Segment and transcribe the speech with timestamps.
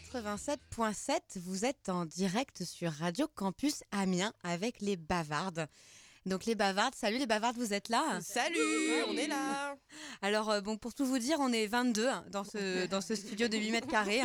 [0.00, 1.20] sur le 87.7.
[1.36, 5.68] Vous êtes en direct sur Radio Campus Amiens avec les bavardes.
[6.26, 8.18] Donc les bavardes, salut les bavardes, vous êtes là?
[8.22, 8.58] Salut,
[9.08, 9.76] on est là
[10.22, 13.14] Alors euh, bon, pour tout vous dire, on est 22 hein, dans ce, dans ce
[13.14, 14.22] studio de 8 mètres carrés.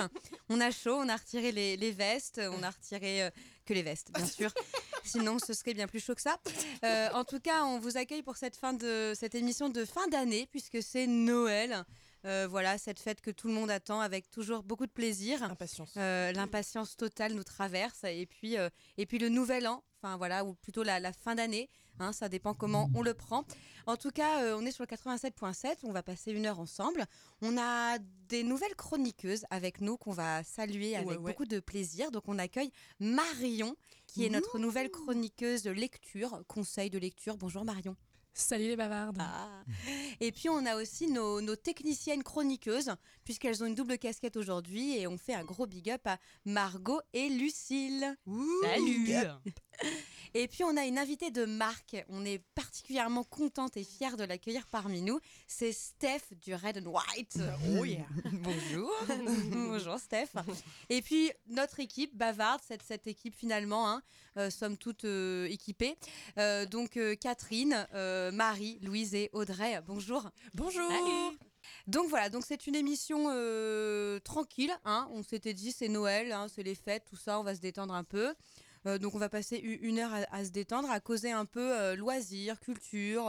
[0.48, 3.30] On a chaud, on a retiré les, les vestes, on a retiré euh,
[3.66, 4.52] que les vestes, bien sûr.
[5.04, 6.38] Sinon, ce serait bien plus chaud que ça.
[6.84, 10.08] Euh, en tout cas, on vous accueille pour cette, fin de, cette émission de fin
[10.08, 11.84] d'année, puisque c'est Noël.
[12.26, 15.42] Euh, voilà, cette fête que tout le monde attend avec toujours beaucoup de plaisir.
[15.44, 15.94] Impatience.
[15.98, 18.04] Euh, L'impatience totale nous traverse.
[18.04, 21.36] Et puis, euh, et puis le nouvel an, enfin voilà, ou plutôt la, la fin
[21.36, 21.70] d'année,
[22.00, 23.46] hein, ça dépend comment on le prend.
[23.86, 27.06] En tout cas, euh, on est sur le 87.7, on va passer une heure ensemble.
[27.42, 31.32] On a des nouvelles chroniqueuses avec nous qu'on va saluer avec Ouais, ouais.
[31.32, 32.12] beaucoup de plaisir.
[32.12, 33.76] Donc on accueille Marion,
[34.08, 37.38] qui est notre nouvelle chroniqueuse de lecture, conseil de lecture.
[37.38, 37.96] Bonjour Marion.
[38.40, 39.18] Salut les bavardes.
[39.20, 39.64] Ah.
[40.22, 44.98] Et puis on a aussi nos, nos techniciennes chroniqueuses, puisqu'elles ont une double casquette aujourd'hui,
[44.98, 48.16] et on fait un gros big up à Margot et Lucille.
[48.64, 49.10] Salut.
[50.36, 54.24] Et puis on a une invitée de marque, on est particulièrement contente et fière de
[54.24, 57.40] l'accueillir parmi nous, c'est Steph du Red and White.
[57.76, 58.92] Oh yeah Bonjour.
[59.52, 60.30] Bonjour Steph.
[60.90, 64.04] Et puis notre équipe bavarde, cette, cette équipe finalement, hein,
[64.38, 65.98] euh, sommes toutes euh, équipées.
[66.38, 67.88] Euh, donc Catherine,
[68.32, 70.30] Marie, Louise et Audrey, bonjour.
[70.54, 70.92] Bonjour
[71.88, 74.72] Donc voilà, donc c'est une émission euh, tranquille.
[74.86, 77.62] Hein, on s'était dit c'est Noël, hein, c'est les fêtes, tout ça, on va se
[77.62, 78.34] détendre un peu.
[78.86, 81.78] Euh, donc on va passer une heure à, à se détendre, à causer un peu
[81.78, 83.28] euh, loisirs, culture,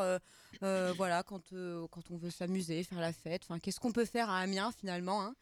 [0.62, 1.42] euh, voilà, quand,
[1.90, 3.42] quand on veut s'amuser, faire la fête.
[3.44, 5.34] Enfin, qu'est-ce qu'on peut faire à Amiens finalement hein?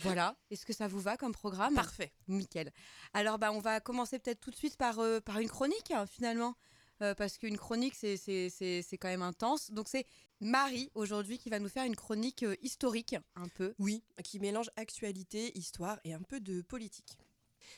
[0.00, 1.74] Voilà, est-ce que ça vous va comme programme?
[1.74, 2.72] Parfait Nickel.
[3.14, 6.06] Alors, bah, on va commencer peut-être tout de suite par, euh, par une chronique, hein,
[6.06, 6.54] finalement.
[7.02, 9.70] Euh, parce qu'une chronique, c'est- c'est c'est- c'est quand même intense.
[9.72, 10.06] Donc, c'est
[10.40, 13.74] Marie, aujourd'hui, qui va nous faire une chronique euh, historique, un peu.
[13.80, 17.18] Oui, qui mélange actualité, histoire et un peu de politique.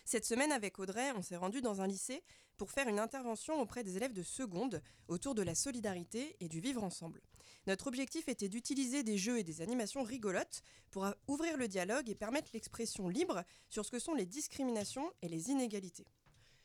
[0.04, 2.22] Cette semaine, avec Audrey, on s'est rendu dans un lycée
[2.56, 6.60] pour faire une intervention auprès des élèves de seconde autour de la solidarité et du
[6.60, 7.20] vivre ensemble.
[7.66, 12.14] Notre objectif était d'utiliser des jeux et des animations rigolotes pour ouvrir le dialogue et
[12.14, 16.06] permettre l'expression libre sur ce que sont les discriminations et les inégalités.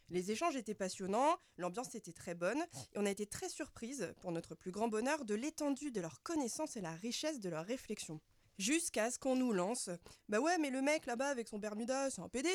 [0.10, 2.60] Les échanges étaient passionnants, l'ambiance était très bonne
[2.94, 6.24] et on a été très surprise, pour notre plus grand bonheur, de l'étendue de leurs
[6.24, 8.20] connaissances et la richesse de leurs réflexions.
[8.58, 9.90] Jusqu'à ce qu'on nous lance
[10.28, 12.50] Bah ouais, mais le mec là-bas avec son Bermuda, c'est un PD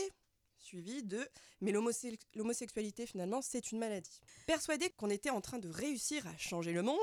[0.65, 1.29] Suivi de
[1.61, 4.19] Mais l'homose- l'homosexualité, finalement, c'est une maladie.
[4.47, 6.97] Persuadés qu'on était en train de réussir à changer le monde,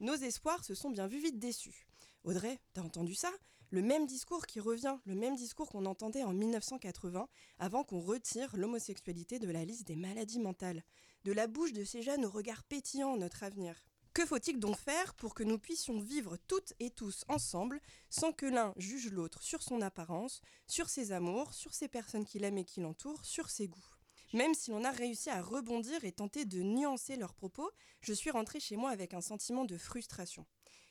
[0.00, 1.86] nos espoirs se sont bien vus vite déçus.
[2.24, 3.32] Audrey, t'as entendu ça?
[3.70, 7.26] Le même discours qui revient, le même discours qu'on entendait en 1980,
[7.58, 10.84] avant qu'on retire l'homosexualité de la liste des maladies mentales.
[11.24, 13.82] De la bouche de ces jeunes au regard pétillant notre avenir.
[14.16, 18.46] Que faut-il donc faire pour que nous puissions vivre toutes et tous ensemble sans que
[18.46, 22.64] l'un juge l'autre sur son apparence, sur ses amours, sur ses personnes qu'il aime et
[22.64, 23.94] qui l'entourent, sur ses goûts?
[24.32, 28.30] Même si l'on a réussi à rebondir et tenter de nuancer leurs propos, je suis
[28.30, 30.46] rentrée chez moi avec un sentiment de frustration.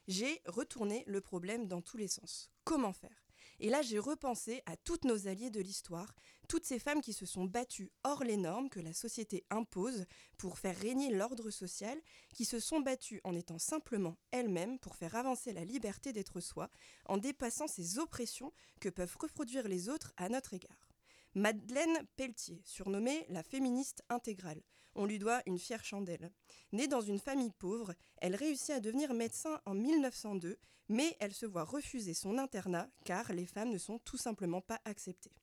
[0.07, 2.51] J'ai retourné le problème dans tous les sens.
[2.63, 3.24] Comment faire?
[3.59, 6.13] Et là, j'ai repensé à toutes nos alliées de l'histoire,
[6.47, 10.05] toutes ces femmes qui se sont battues hors les normes que la société impose
[10.37, 11.99] pour faire régner l'ordre social,
[12.33, 16.69] qui se sont battues en étant simplement elles-mêmes pour faire avancer la liberté d'être soi,
[17.05, 20.89] en dépassant ces oppressions que peuvent reproduire les autres à notre égard.
[21.33, 24.61] Madeleine Pelletier, surnommée la féministe intégrale.
[24.95, 26.31] On lui doit une fière chandelle.
[26.71, 30.57] Née dans une famille pauvre, elle réussit à devenir médecin en 1902,
[30.87, 34.79] mais elle se voit refuser son internat car les femmes ne sont tout simplement pas
[34.85, 35.35] acceptées.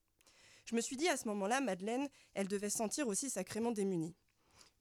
[0.65, 4.17] Je me suis dit à ce moment-là, Madeleine, elle devait se sentir aussi sacrément démunie.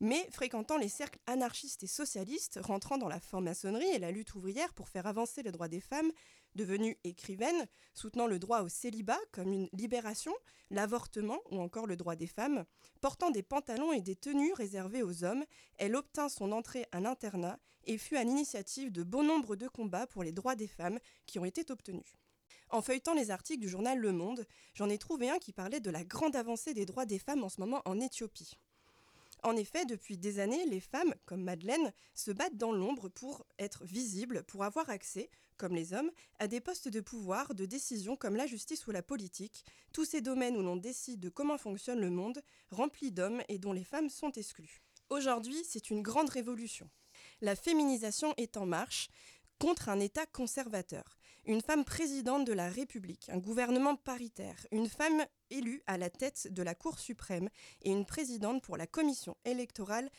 [0.03, 4.73] Mais fréquentant les cercles anarchistes et socialistes, rentrant dans la franc-maçonnerie et la lutte ouvrière
[4.73, 6.11] pour faire avancer les droits des femmes,
[6.55, 10.33] devenue écrivaine, soutenant le droit au célibat comme une libération,
[10.71, 12.65] l'avortement ou encore le droit des femmes,
[12.99, 15.45] portant des pantalons et des tenues réservées aux hommes,
[15.77, 20.07] elle obtint son entrée à l'internat et fut à l'initiative de bon nombre de combats
[20.07, 20.97] pour les droits des femmes
[21.27, 22.17] qui ont été obtenus.
[22.69, 25.91] En feuilletant les articles du journal Le Monde, j'en ai trouvé un qui parlait de
[25.91, 28.57] la grande avancée des droits des femmes en ce moment en Éthiopie.
[29.43, 33.85] En effet, depuis des années, les femmes, comme Madeleine, se battent dans l'ombre pour être
[33.85, 38.35] visibles, pour avoir accès, comme les hommes, à des postes de pouvoir, de décision comme
[38.35, 42.11] la justice ou la politique, tous ces domaines où l'on décide de comment fonctionne le
[42.11, 44.81] monde, remplis d'hommes et dont les femmes sont exclues.
[45.09, 46.89] Aujourd'hui, c'est une grande révolution.
[47.41, 49.09] La féminisation est en marche
[49.59, 55.25] contre un État conservateur, une femme présidente de la République, un gouvernement paritaire, une femme
[55.49, 57.49] élue à la tête de la Cour suprême
[57.81, 60.09] et une présidente pour la commission électorale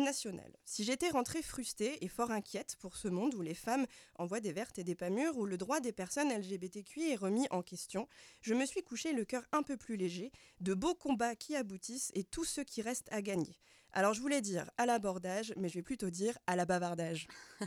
[0.00, 0.56] nationale.
[0.64, 3.86] Si j'étais rentrée frustrée et fort inquiète pour ce monde où les femmes
[4.18, 7.46] envoient des vertes et des pas mûres, où le droit des personnes LGBTQI est remis
[7.50, 8.08] en question,
[8.40, 12.10] je me suis couché le cœur un peu plus léger, de beaux combats qui aboutissent
[12.14, 13.58] et tout ce qui reste à gagner.
[13.92, 17.28] Alors je voulais dire à l'abordage, mais je vais plutôt dire à la bavardage.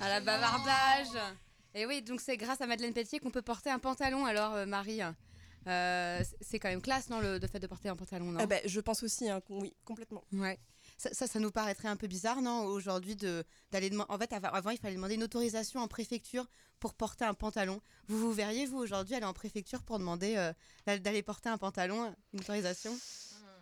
[0.00, 1.22] à la bavardage.
[1.74, 4.66] Et oui, donc c'est grâce à Madeleine Pelletier qu'on peut porter un pantalon alors, euh,
[4.66, 5.02] Marie.
[5.66, 8.40] Euh, c'est quand même classe, non, le, fait de porter un pantalon, non?
[8.40, 10.24] Ah bah, Je pense aussi, hein, oui, complètement.
[10.32, 10.58] Ouais.
[10.96, 14.10] Ça, ça, nous paraîtrait un peu bizarre, non, aujourd'hui, d'aller demander.
[14.10, 16.46] En fait, avant, il fallait demander une autorisation en préfecture
[16.78, 17.82] pour porter un pantalon.
[18.06, 22.14] Vous vous verriez, vous, aujourd'hui, aller en préfecture pour demander euh, d'aller porter un pantalon,
[22.32, 22.96] une autorisation?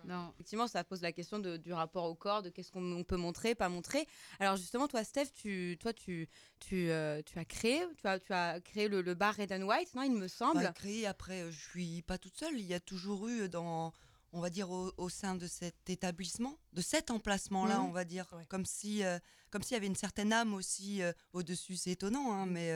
[0.06, 0.30] Non.
[0.34, 3.68] Effectivement, ça pose la question du rapport au corps, de qu'est-ce qu'on peut montrer, pas
[3.68, 4.06] montrer.
[4.40, 6.28] Alors justement, toi, Steph, tu, toi, tu,
[6.60, 9.94] tu, euh, tu as créé, tu as, tu as créé le, bar Red and White,
[9.94, 10.62] non Il me semble.
[10.62, 11.06] Bah, créé.
[11.06, 12.58] Après, euh, je suis pas toute seule.
[12.58, 13.92] Il y a toujours eu dans
[14.36, 17.84] on va dire au, sein de cet établissement, de cet emplacement-là, mhm.
[17.84, 19.16] on va dire, comme si, euh,
[19.50, 21.02] comme s'il y avait une certaine âme aussi
[21.32, 21.76] au-dessus.
[21.76, 22.74] C'est étonnant, hein, mais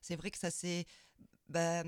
[0.00, 0.84] c'est vrai que ça s'est,
[1.48, 1.84] bah,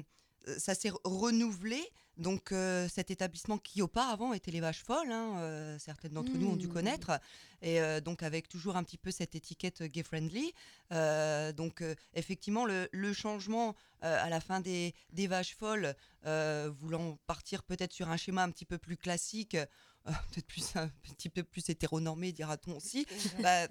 [0.57, 1.83] ça s'est renouvelé.
[2.19, 6.49] Donc euh, cet établissement qui auparavant était les vaches folles, hein, euh, certaines d'entre nous
[6.49, 6.73] ont dû mmh.
[6.73, 7.21] connaître,
[7.63, 10.53] et euh, donc avec toujours un petit peu cette étiquette gay friendly.
[10.91, 11.83] donc
[12.15, 15.95] effectivement le, changement à la fin des, vaches folles,
[16.25, 19.57] voulant partir peut-être sur un schéma un petit peu plus classique,
[20.05, 23.07] peut-être plus un petit peu plus hétéronormé dira-t-on aussi.
[23.43, 23.69] Bah,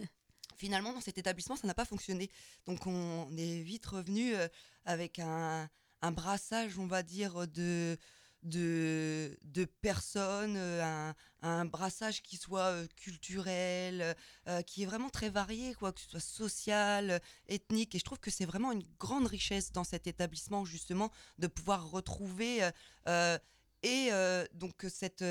[0.55, 2.29] finalement dans cet établissement ça n'a pas fonctionné.
[2.65, 4.33] Donc on est vite revenu
[4.85, 5.69] avec un
[6.11, 7.97] brassage, on va dire, de,
[8.47, 14.15] de, de personnes, euh, un, brassage qui soit euh, culturel,
[14.47, 17.95] euh, qui est vraiment très varié, quoi, que ce soit social, ethnique.
[17.95, 21.89] Et je trouve que c'est vraiment une grande richesse dans cet établissement, justement, de pouvoir
[21.91, 22.69] retrouver
[23.83, 24.09] et
[24.53, 25.23] donc cette,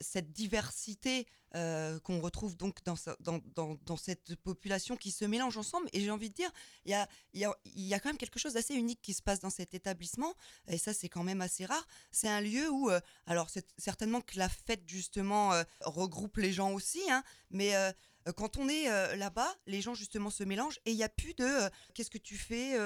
[0.00, 5.88] cette diversité qu'on retrouve donc dans, cette population qui se mélange ensemble.
[5.92, 6.50] Et j'ai envie de dire,
[6.84, 9.50] il y a, y, a, quand même quelque chose d'assez unique qui se passe dans
[9.50, 10.34] cet établissement.
[10.68, 11.86] Et ça, c'est quand même assez rare.
[12.10, 12.90] C'est un lieu où,
[13.26, 17.92] alors c'est certainement que la fête, justement, regroupe les gens aussi, hein, mais euh,
[18.32, 21.34] quand on est euh, là-bas, les gens justement se mélangent et il n'y a plus
[21.34, 22.76] de euh, qu'est-ce que tu fais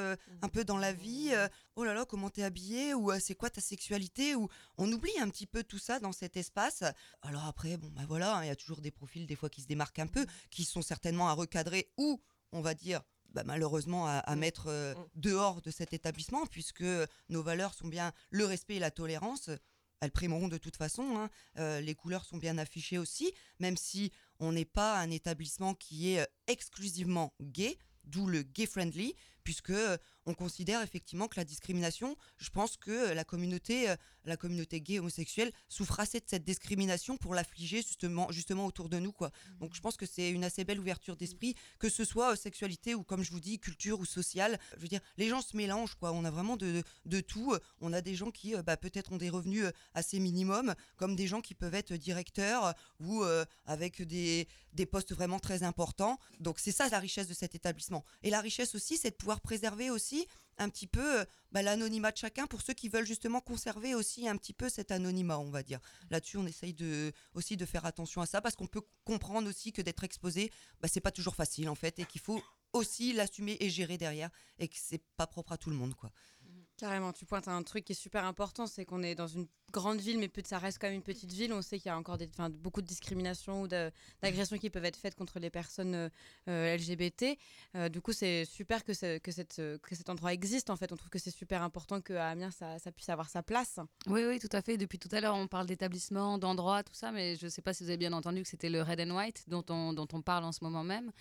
[0.42, 1.32] un peu dans la vie,
[1.76, 5.28] oh là là, comment t'es habillé ou c'est quoi ta sexualité ou on oublie un
[5.28, 6.84] petit peu tout ça dans cet espace.
[7.22, 9.62] Alors après, bon bah voilà, hein, il y a toujours des profils des fois qui
[9.62, 12.20] se démarquent un peu, qui sont certainement à recadrer ou
[12.52, 16.84] on va dire bah, malheureusement à, mettre dehors de cet établissement puisque
[17.28, 19.50] nos valeurs sont bien le respect et la tolérance
[20.00, 21.28] elles primeront de toute façon.
[21.56, 21.80] Hein.
[21.80, 26.20] les couleurs sont bien affichées aussi, même si on n'est pas un établissement qui est
[26.20, 29.14] euh, exclusivement gay, d'où le gay friendly,
[29.44, 29.96] puisque euh,
[30.26, 34.80] on considère effectivement que la discrimination, je pense que euh, la communauté, euh, la communauté
[34.80, 39.28] gay homosexuelle souffre assez de cette discrimination pour l'affliger justement, justement autour de nous quoi.
[39.28, 39.58] Mmh.
[39.60, 43.02] Donc je pense que c'est une assez belle ouverture d'esprit, que ce soit sexualité ou
[43.02, 44.58] comme je vous dis culture ou sociale.
[44.76, 46.12] Je veux dire, les gens se mélangent quoi.
[46.12, 47.56] On a vraiment de, de tout.
[47.80, 49.64] On a des gens qui bah, peut-être ont des revenus
[49.94, 53.24] assez minimum, comme des gens qui peuvent être directeurs ou
[53.66, 56.18] avec des, des postes vraiment très importants.
[56.40, 58.04] Donc c'est ça la richesse de cet établissement.
[58.22, 60.09] Et la richesse aussi, c'est de pouvoir préserver aussi
[60.58, 64.28] un petit peu euh, bah, l'anonymat de chacun pour ceux qui veulent justement conserver aussi
[64.28, 65.80] un petit peu cet anonymat, on va dire.
[66.10, 69.72] Là-dessus, on essaye de, aussi de faire attention à ça parce qu'on peut comprendre aussi
[69.72, 70.50] que d'être exposé,
[70.80, 74.30] bah, c'est pas toujours facile en fait et qu'il faut aussi l'assumer et gérer derrière
[74.58, 76.12] et que c'est pas propre à tout le monde quoi.
[76.76, 79.46] Carrément, tu pointes à un truc qui est super important, c'est qu'on est dans une
[79.70, 81.52] grande ville, mais ça reste quand même une petite ville.
[81.52, 82.28] On sait qu'il y a encore des,
[82.62, 86.08] beaucoup de discrimination ou d'agressions qui peuvent être faites contre les personnes euh,
[86.48, 87.38] euh, LGBT.
[87.76, 90.70] Euh, du coup, c'est super que, que, cette, que cet endroit existe.
[90.70, 93.42] En fait, on trouve que c'est super important qu'à Amiens, ça, ça, puisse avoir sa
[93.42, 93.78] place.
[94.06, 94.76] Oui, oui, tout à fait.
[94.76, 97.72] Depuis tout à l'heure, on parle d'établissement, d'endroit, tout ça, mais je ne sais pas
[97.72, 100.22] si vous avez bien entendu que c'était le Red and White dont on, dont on
[100.22, 101.12] parle en ce moment même,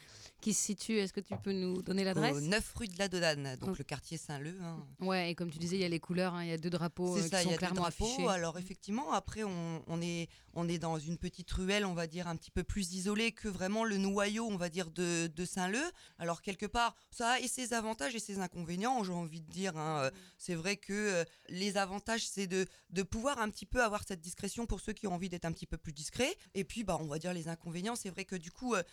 [0.42, 0.98] qui se situe.
[0.98, 2.42] Est-ce que tu peux nous donner l'adresse?
[2.42, 4.56] 9 rue de la Dodane, donc le quartier Saint-Leu.
[4.62, 4.78] Hein.
[5.00, 6.70] Ouais, et comme tu disais, il y a les couleurs, hein, il y a deux
[6.70, 8.26] drapeaux qui sont clairement affichés.
[8.40, 12.38] Alors effectivement, après on, est, on est dans une petite ruelle, on va dire un
[12.38, 15.84] petit peu plus isolée que vraiment le noyau, on va dire de, Saint-Leu.
[16.20, 19.76] Alors quelque part, ça a et ses avantages et ses inconvénients, j'ai envie de dire.
[19.76, 20.04] Hein.
[20.04, 24.06] Euh, c'est vrai que euh, les avantages, c'est de, de pouvoir un petit peu avoir
[24.08, 26.34] cette discrétion pour ceux qui ont envie d'être un petit peu plus discrets.
[26.54, 28.84] Et puis, bah, on va dire les inconvénients, c'est vrai que du coup, euh,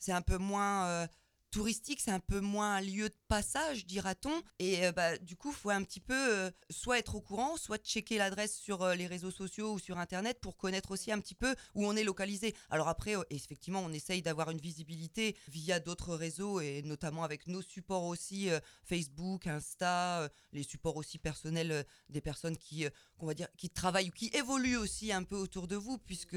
[0.00, 1.06] c'est un peu moins
[1.50, 4.42] touristique, c'est un peu moins un lieu de passage, dira-t-on.
[4.58, 7.78] Et euh, bah, du coup, faut un petit peu euh, soit être au courant, soit
[7.78, 11.34] checker l'adresse sur euh, les réseaux sociaux ou sur Internet pour connaître aussi un petit
[11.34, 12.54] peu où on est localisé.
[12.70, 17.62] Alors après, effectivement, on essaye d'avoir une visibilité via d'autres réseaux et notamment avec nos
[17.62, 18.48] supports aussi,
[18.84, 22.86] Facebook, Insta, les supports aussi personnels des personnes qui,
[23.18, 26.36] qu'on va dire, qui travaillent ou qui évoluent aussi un peu autour de vous, puisque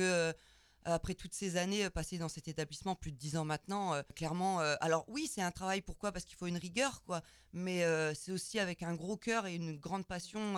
[0.86, 5.06] après toutes ces années passées dans cet établissement, plus de dix ans maintenant, clairement, alors
[5.08, 6.12] oui, c'est un travail, pourquoi?
[6.12, 7.22] Parce qu'il faut une rigueur, quoi,
[7.54, 7.84] mais
[8.16, 10.56] c'est aussi avec un gros cœur et une grande passion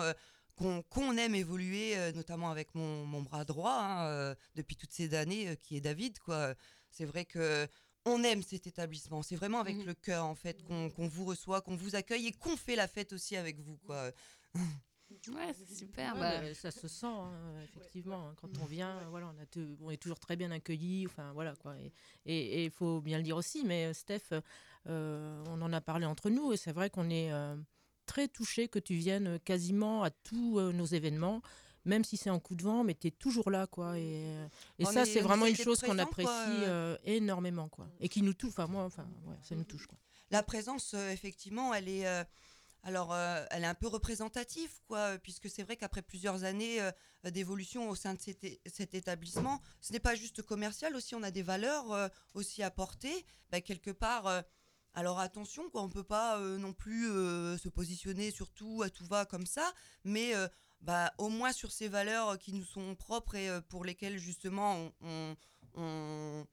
[0.56, 5.80] qu'on aime évoluer, notamment avec mon, bras droit, hein, depuis toutes ces années, qui est
[5.80, 6.54] David, quoi.
[6.90, 7.68] C'est vrai que
[8.04, 9.22] on aime cet établissement.
[9.22, 9.84] C'est vraiment avec mmh.
[9.84, 13.12] le cœur, en fait, qu'on vous reçoit, qu'on vous accueille et qu'on fait la fête
[13.12, 14.10] aussi avec vous, quoi.
[15.28, 16.16] Ouais, c'est super.
[16.16, 17.32] Bah, ça se sent, hein,
[17.64, 18.28] effectivement.
[18.28, 18.34] Hein.
[18.40, 21.06] quand on vient, voilà, on, a on, est toujours très bien accueillis.
[21.06, 21.74] Enfin, voilà, quoi.
[22.26, 24.32] Et il faut bien le dire aussi, mais euh, Steph,
[24.88, 27.56] euh, on en a parlé entre nous, et c'est vrai qu'on est euh,
[28.06, 31.42] très touché que tu viennes quasiment à tous nos événements
[31.84, 33.98] même si c'est en coup de vent, mais tu es toujours là, quoi.
[33.98, 34.24] Et,
[34.78, 36.30] et ça, c'est vraiment une chose qu'on apprécie
[37.02, 37.88] énormément, quoi.
[37.98, 39.98] Et qui nous touche, enfin, moi, enfin, ouais, ça nous touche, quoi.
[40.30, 42.06] La présence, effectivement, elle est,
[42.84, 46.90] alors, euh, elle est un peu représentative, quoi, puisque c'est vrai qu'après plusieurs années euh,
[47.30, 51.42] d'évolution au sein de cet, établissement, ce n'est pas juste commercial, aussi on a des
[51.42, 53.24] valeurs euh, aussi à porter.
[53.50, 54.42] Bah, quelque part,
[54.94, 59.04] alors attention, quoi, on ne peut pas non plus se positionner sur tout, à tout
[59.04, 59.72] va comme ça,
[60.04, 60.32] mais
[60.80, 66.46] bah, au moins sur ces valeurs qui nous sont propres et pour lesquelles justement on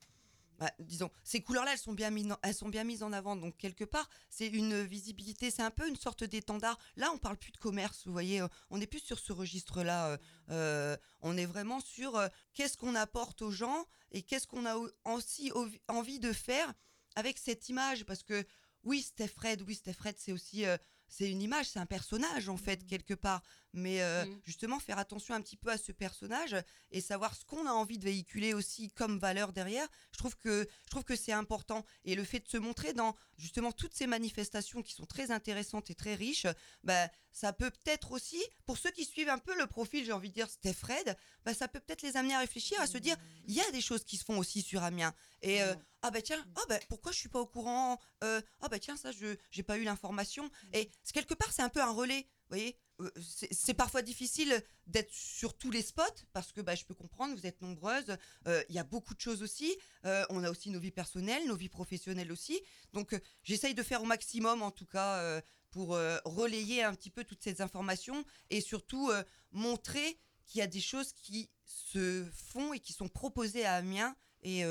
[0.60, 3.34] bah, disons, ces couleurs-là, elles sont bien mises, elles sont bien mises en avant.
[3.34, 6.78] Donc quelque part, c'est une visibilité, c'est un peu une sorte d'étendard.
[6.96, 10.08] Là, on parle plus de commerce, vous voyez, euh, on n'est plus sur ce registre-là.
[10.08, 10.18] Euh,
[10.50, 12.20] euh, on est vraiment sur
[12.52, 14.76] qu'est-ce qu'on apporte aux gens et qu'est-ce qu'on a
[15.06, 15.50] aussi
[15.88, 16.72] envie de faire
[17.16, 18.44] avec cette image, parce que
[18.84, 20.64] oui, Steph Fred, oui, Steph Fred, c'est aussi
[21.08, 23.42] c'est une image, c'est un personnage en fait quelque part.
[23.72, 24.40] Mais euh, mm.
[24.44, 26.56] justement faire attention un petit peu à ce personnage
[26.90, 29.86] et savoir ce qu'on a envie de véhiculer aussi comme valeur derrière.
[30.12, 31.84] Je trouve que je trouve que c'est important.
[32.04, 35.90] Et le fait de se montrer dans justement toutes ces manifestations qui sont très intéressantes
[35.90, 36.46] et très riches,
[36.84, 40.30] bah, ça peut peut-être aussi pour ceux qui suivent un peu le profil, j'ai envie
[40.30, 43.16] de dire Steph Fred, bah, ça peut peut-être les amener à réfléchir, à se dire
[43.46, 45.14] il y a des choses qui se font aussi sur Amiens.
[45.42, 48.68] Et euh, ah bah tiens, ah bah pourquoi je suis pas au courant euh, Ah
[48.68, 50.50] bah tiens ça je j'ai pas eu l'information.
[50.72, 52.76] Et quelque part c'est un peu un relais, vous voyez
[53.20, 56.02] c'est parfois difficile d'être sur tous les spots
[56.32, 58.16] parce que bah, je peux comprendre, vous êtes nombreuses,
[58.46, 61.56] euh, il y a beaucoup de choses aussi, on a aussi nos vies personnelles, nos
[61.56, 62.60] vies professionnelles aussi,
[62.92, 65.40] donc j'essaye de faire au maximum en tout cas
[65.70, 65.90] pour
[66.24, 69.10] relayer un petit peu toutes ces informations et surtout
[69.52, 74.16] montrer qu'il y a des choses qui se font et qui sont proposées à Amiens
[74.42, 74.64] et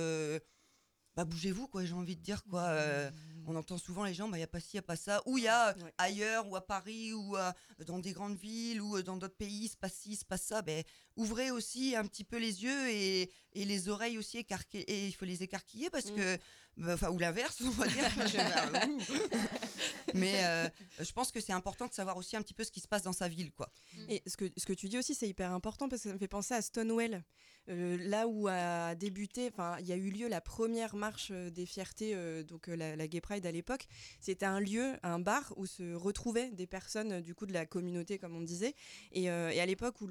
[1.19, 2.62] bah, bougez-vous, j'ai envie de dire, quoi.
[2.62, 3.12] Euh,
[3.50, 4.96] on entend souvent les gens, il bah, n'y a pas ci, il n'y a pas
[4.96, 5.22] ça.
[5.25, 7.36] Ou il y a ailleurs, ou à Paris, ou
[7.86, 10.62] dans des grandes villes, ou euh, dans d'autres pays, se passe ci, se passe ça.
[10.62, 10.84] Ben,
[11.15, 14.82] ouvrez aussi un petit peu les yeux et, et les oreilles aussi écarquées.
[14.82, 16.15] Et il faut les écarquiller parce mm.
[16.15, 16.38] que
[16.79, 18.03] bah, enfin, ou l'inverse, on va dire.
[20.13, 22.79] Mais euh, je pense que c'est important de savoir aussi un petit peu ce qui
[22.79, 23.72] se passe dans sa ville, quoi.
[24.08, 26.20] Et ce que, ce que tu dis aussi, c'est hyper important parce que ça me
[26.20, 27.24] fait penser à Stonewall,
[27.70, 31.50] euh, là où a débuté, enfin, il y a eu lieu la première marche euh,
[31.50, 33.88] des fiertés, donc la, la, Gay Pride à l'époque.
[34.19, 38.17] C'était un lieu, un bar où se retrouvaient des personnes du coup de la communauté,
[38.17, 38.75] comme on disait.
[39.12, 40.10] Et, et à l'époque où,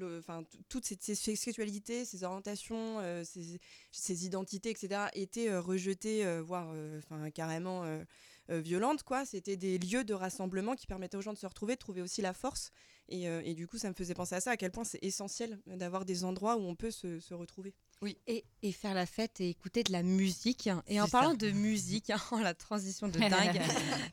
[0.69, 3.59] toutes ces, sexualités, ces orientations, ces,
[3.91, 6.73] ces, identités, etc., étaient rejetées, voire
[7.11, 8.03] euh, carrément euh,
[8.49, 9.25] euh, violente quoi.
[9.25, 12.21] C'était des lieux de rassemblement qui permettaient aux gens de se retrouver, de trouver aussi
[12.21, 12.71] la force.
[13.11, 16.05] Et, du coup, ça me faisait penser à ça, à quel point c'est essentiel d'avoir
[16.05, 17.73] des endroits où on peut se, retrouver.
[18.01, 18.17] Oui.
[18.27, 20.69] Et, faire la fête et écouter de la musique.
[20.87, 23.61] Et en parlant de musique, hein, la transition de dingue,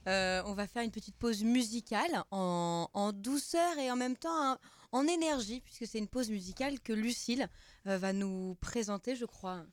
[0.46, 4.58] on va faire une petite pause musicale en, douceur et en même temps
[4.92, 7.48] en énergie, puisque c'est une pause musicale que Lucille
[7.84, 9.64] va nous présenter, je crois.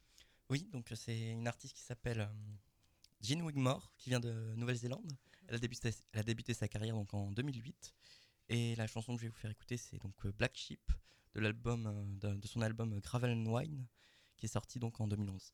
[0.50, 2.30] Oui, donc c'est une artiste qui s'appelle
[3.22, 5.12] Jean Wigmore, qui vient de Nouvelle-Zélande.
[5.48, 7.94] Elle, a débuté, elle a débuté sa carrière donc en 2008.
[8.50, 10.92] Et la chanson que je vais vous faire écouter, c'est donc euh, Black Sheep
[11.36, 13.86] de, euh, de, son album Gravel and Wine,
[14.38, 15.54] qui est sorti donc en 2011.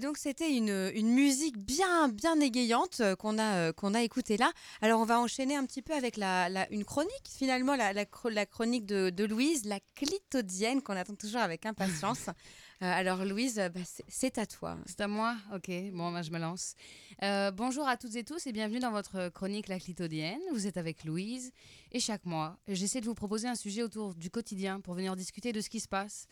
[0.00, 4.00] Et donc c'était une, une, musique bien bien égayante euh, qu'on a euh, qu'on a
[4.00, 4.50] écoutée là.
[4.80, 8.06] Alors on va enchaîner un petit peu avec la, la une chronique finalement la, la,
[8.30, 12.30] la chronique de, de, Louise, la clitodienne qu'on attend toujours avec impatience.
[12.82, 14.78] Euh, alors Louise, bah, c'est à toi.
[14.86, 15.36] C'est à moi?
[15.54, 16.76] Ok, bon bah, je me lance.
[17.22, 20.40] Euh, bonjour à toutes et tous et bienvenue dans votre chronique La clitodienne.
[20.54, 21.52] Vous êtes avec Louise
[21.92, 25.52] et chaque mois, j'essaie de vous proposer un sujet autour du quotidien pour venir discuter
[25.52, 26.26] de ce qui se passe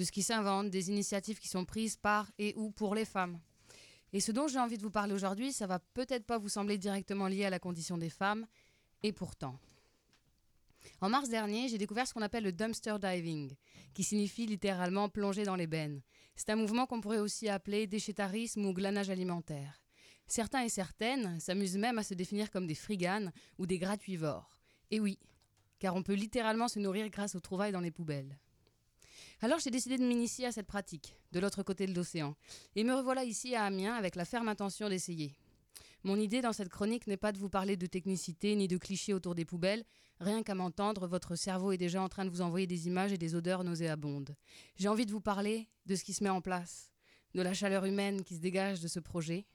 [0.00, 3.38] de ce qui s'invente, des initiatives qui sont prises par et ou pour les femmes.
[4.14, 6.78] Et ce dont j'ai envie de vous parler aujourd'hui, ça va peut-être pas vous sembler
[6.78, 8.46] directement lié à la condition des femmes,
[9.02, 9.58] et pourtant.
[11.02, 13.54] En mars dernier, j'ai découvert ce qu'on appelle le dumpster diving,
[13.92, 16.00] qui signifie littéralement plonger dans les bennes.
[16.34, 19.82] C'est un mouvement qu'on pourrait aussi appeler déchétarisme ou glanage alimentaire.
[20.26, 24.50] Certains et certaines s'amusent même à se définir comme des friganes ou des gratuivores.
[24.90, 25.18] Et oui,
[25.78, 28.38] car on peut littéralement se nourrir grâce aux trouvailles dans les poubelles.
[29.42, 32.36] Alors j'ai décidé de m'initier à cette pratique, de l'autre côté de l'océan.
[32.76, 35.34] Et me revoilà ici à Amiens avec la ferme intention d'essayer.
[36.04, 39.14] Mon idée dans cette chronique n'est pas de vous parler de technicité ni de clichés
[39.14, 39.84] autour des poubelles.
[40.18, 43.18] Rien qu'à m'entendre, votre cerveau est déjà en train de vous envoyer des images et
[43.18, 44.36] des odeurs nauséabondes.
[44.76, 46.90] J'ai envie de vous parler de ce qui se met en place,
[47.34, 49.46] de la chaleur humaine qui se dégage de ce projet,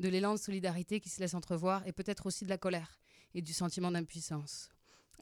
[0.00, 3.00] de l'élan de solidarité qui se laisse entrevoir et peut-être aussi de la colère
[3.32, 4.68] et du sentiment d'impuissance.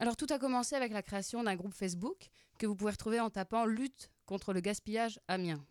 [0.01, 3.29] Alors tout a commencé avec la création d'un groupe Facebook que vous pouvez retrouver en
[3.29, 5.61] tapant Lutte contre le gaspillage Amiens.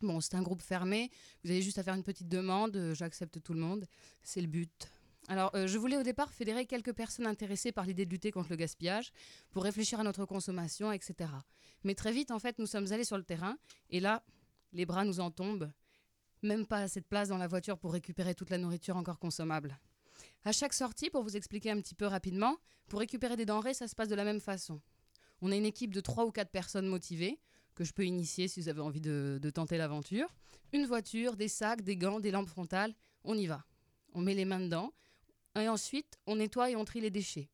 [0.00, 1.10] Bon, c'est un groupe fermé,
[1.42, 3.84] vous avez juste à faire une petite demande, euh, j'accepte tout le monde,
[4.22, 4.92] c'est le but.
[5.26, 8.50] Alors, euh, je voulais au départ fédérer quelques personnes intéressées par l'idée de lutter contre
[8.50, 9.10] le gaspillage,
[9.50, 11.28] pour réfléchir à notre consommation, etc.
[11.82, 13.58] Mais très vite, en fait, nous sommes allés sur le terrain,
[13.90, 14.22] et là,
[14.72, 15.72] les bras nous en tombent.
[16.44, 19.76] Même pas assez de place dans la voiture pour récupérer toute la nourriture encore consommable.
[20.44, 22.56] À chaque sortie, pour vous expliquer un petit peu rapidement,
[22.88, 24.80] pour récupérer des denrées, ça se passe de la même façon.
[25.40, 27.38] On a une équipe de 3 ou 4 personnes motivées,
[27.74, 30.34] que je peux initier si vous avez envie de, tenter l'aventure.
[30.72, 33.64] Une voiture, des sacs, des gants, des lampes frontales, on y va.
[34.14, 34.92] On met les mains dedans,
[35.54, 37.48] et ensuite on nettoie et on trie les déchets.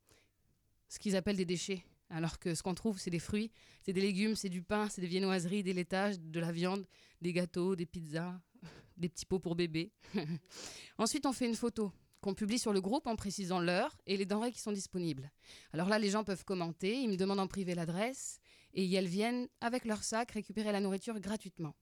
[0.89, 3.51] Ce qu'ils appellent des déchets, alors que ce qu'on trouve, c'est des fruits,
[3.83, 6.87] c'est des légumes, c'est du pain, c'est des viennoiseries, des laitages, de la viande,
[7.21, 8.41] des gâteaux, des pizzas,
[8.97, 9.93] des petits pots pour bébé.
[10.99, 11.93] ensuite, on fait une photo
[12.25, 15.31] qu'on publie sur le groupe en précisant l'heure et les denrées qui sont disponibles.
[15.75, 18.41] Alors là, les gens peuvent commenter, ils me demandent en privé l'adresse
[18.73, 21.75] et elles viennent avec leur sac récupérer la nourriture gratuitement.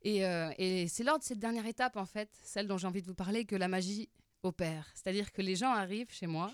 [0.00, 3.02] Et, euh, et c'est lors de cette dernière étape, en fait, celle dont j'ai envie
[3.02, 4.08] de vous parler, que la magie
[4.42, 4.90] opère.
[4.94, 6.50] C'est-à-dire que les gens arrivent chez moi,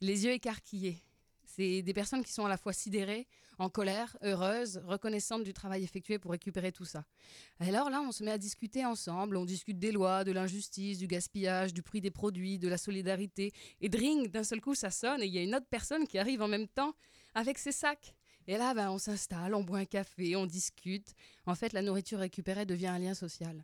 [0.00, 1.00] les yeux écarquillés.
[1.44, 5.82] C'est des personnes qui sont à la fois sidérées, en colère, heureuse, reconnaissante du travail
[5.82, 7.04] effectué pour récupérer tout ça.
[7.60, 11.06] Alors là, on se met à discuter ensemble, on discute des lois, de l'injustice, du
[11.06, 13.52] gaspillage, du prix des produits, de la solidarité.
[13.80, 16.18] Et dring, d'un seul coup, ça sonne et il y a une autre personne qui
[16.18, 16.94] arrive en même temps
[17.34, 18.14] avec ses sacs.
[18.46, 21.12] Et là, ben, on s'installe, on boit un café, on discute.
[21.44, 23.62] En fait, la nourriture récupérée devient un lien social.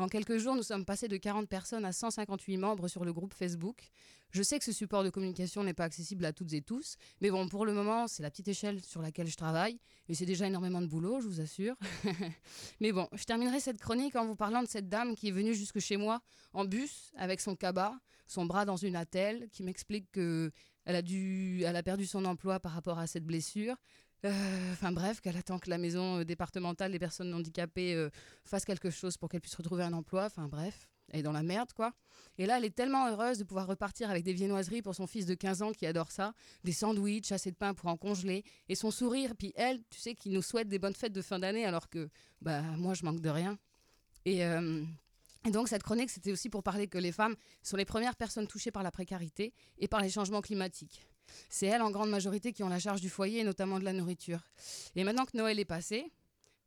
[0.00, 3.34] En quelques jours, nous sommes passés de 40 personnes à 158 membres sur le groupe
[3.34, 3.90] Facebook.
[4.30, 7.30] Je sais que ce support de communication n'est pas accessible à toutes et tous, mais
[7.30, 10.46] bon, pour le moment, c'est la petite échelle sur laquelle je travaille, et c'est déjà
[10.46, 11.76] énormément de boulot, je vous assure.
[12.80, 15.52] mais bon, je terminerai cette chronique en vous parlant de cette dame qui est venue
[15.52, 16.22] jusque chez moi
[16.54, 17.92] en bus avec son cabas,
[18.26, 20.50] son bras dans une attelle, qui m'explique que
[20.86, 23.76] elle a, dû, elle a perdu son emploi par rapport à cette blessure.
[24.26, 28.10] Euh, enfin bref, qu'elle attend que la maison euh, départementale des personnes handicapées euh,
[28.44, 30.26] fasse quelque chose pour qu'elle puisse retrouver un emploi.
[30.26, 31.92] Enfin bref, elle est dans la merde quoi.
[32.36, 35.24] Et là, elle est tellement heureuse de pouvoir repartir avec des viennoiseries pour son fils
[35.24, 38.74] de 15 ans qui adore ça, des sandwichs, assez de pain pour en congeler, et
[38.74, 39.32] son sourire.
[39.38, 42.10] Puis elle, tu sais, qui nous souhaite des bonnes fêtes de fin d'année alors que
[42.42, 43.58] bah moi je manque de rien.
[44.26, 48.16] Et, et donc cette chronique, c'était aussi pour parler que les femmes sont les premières
[48.16, 51.06] personnes touchées par la précarité et par les changements climatiques.
[51.48, 53.92] C'est elles en grande majorité qui ont la charge du foyer et notamment de la
[53.92, 54.40] nourriture.
[54.96, 56.10] Et maintenant que Noël est passé,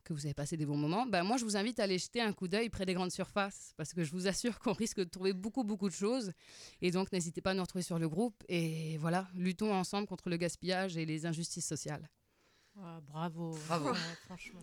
[0.03, 2.21] que vous avez passé des bons moments, ben moi je vous invite à aller jeter
[2.21, 5.05] un coup d'œil près des grandes surfaces parce que je vous assure qu'on risque de
[5.05, 6.33] trouver beaucoup beaucoup de choses
[6.81, 10.29] et donc n'hésitez pas à nous retrouver sur le groupe et voilà, luttons ensemble contre
[10.29, 12.09] le gaspillage et les injustices sociales.
[12.81, 13.93] Ah, bravo, bravo.
[14.25, 14.59] franchement.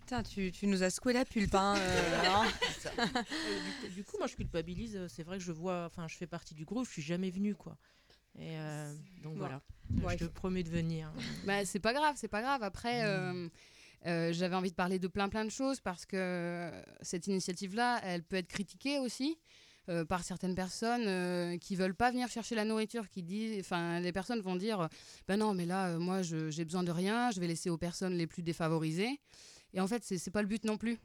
[0.00, 1.54] Putain, tu, tu, nous as secoué la pulpe.
[1.54, 2.44] Hein, euh,
[2.98, 5.06] euh, du, coup, moi je culpabilise.
[5.08, 7.54] C'est vrai que je vois, enfin, je fais partie du groupe, je suis jamais venue
[7.54, 7.78] quoi.
[8.38, 8.92] Et euh,
[9.22, 9.60] donc voilà,
[10.10, 11.10] je te promets de venir.
[11.46, 12.62] Bah, c'est pas grave, c'est pas grave.
[12.62, 13.06] Après, mm.
[13.06, 13.48] euh,
[14.06, 16.70] euh, j'avais envie de parler de plein plein de choses parce que
[17.02, 19.38] cette initiative-là, elle peut être critiquée aussi.
[20.08, 24.40] par certaines personnes qui veulent pas venir chercher la nourriture, qui disent, enfin, les personnes
[24.40, 24.88] vont dire,
[25.26, 28.28] ben non, mais là, moi, j'ai besoin de rien, je vais laisser aux personnes les
[28.28, 29.20] plus défavorisées.
[29.74, 30.98] Et en fait, c'est pas le but non plus.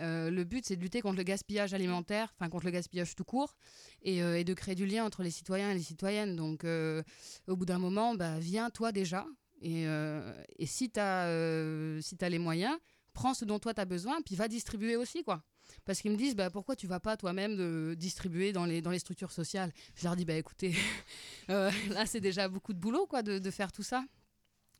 [0.00, 3.24] Euh, le but, c'est de lutter contre le gaspillage alimentaire, enfin contre le gaspillage tout
[3.24, 3.56] court,
[4.02, 6.36] et, euh, de créer du lien entre les citoyens et les citoyennes.
[6.36, 7.02] Donc, euh,
[7.46, 9.26] au bout d'un moment, bah, viens toi déjà,
[9.60, 9.86] et,
[10.66, 12.76] si tu as, si as les moyens,
[13.12, 15.44] prends ce dont toi tu as besoin, puis va distribuer aussi, quoi.
[15.84, 18.98] parce qu'ils me disent bah, pourquoi tu vas pas toi-même distribuer dans les, dans les
[18.98, 19.72] structures sociales?
[19.94, 20.74] Je leur dis bah écoutez,
[21.48, 24.04] là c'est déjà beaucoup de boulot quoi de, de faire tout ça.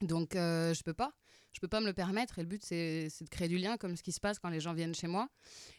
[0.01, 1.13] Donc je peux pas
[1.53, 2.39] je peux pas me le permettre.
[2.39, 4.61] Et le but, c'est de créer du lien, comme ce qui se passe quand les
[4.61, 5.29] gens viennent chez moi.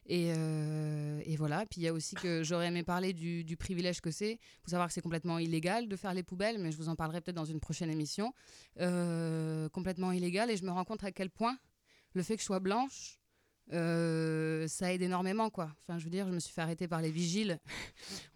[0.05, 1.65] Et, euh, voilà.
[1.65, 4.33] Puis il y a aussi que j'aurais aimé parler du, privilège que c'est.
[4.33, 6.95] Il faut savoir que c'est complètement illégal de faire les poubelles, mais je vous en
[6.95, 8.33] parlerai peut-être dans une prochaine émission.
[8.79, 10.49] Euh, complètement illégal.
[10.51, 11.57] Et je me rends compte à quel point
[12.13, 13.19] le fait que je sois blanche,
[13.71, 15.73] euh, ça aide énormément quoi.
[15.79, 17.59] Enfin, je veux dire, je me suis fait arrêter par les vigiles.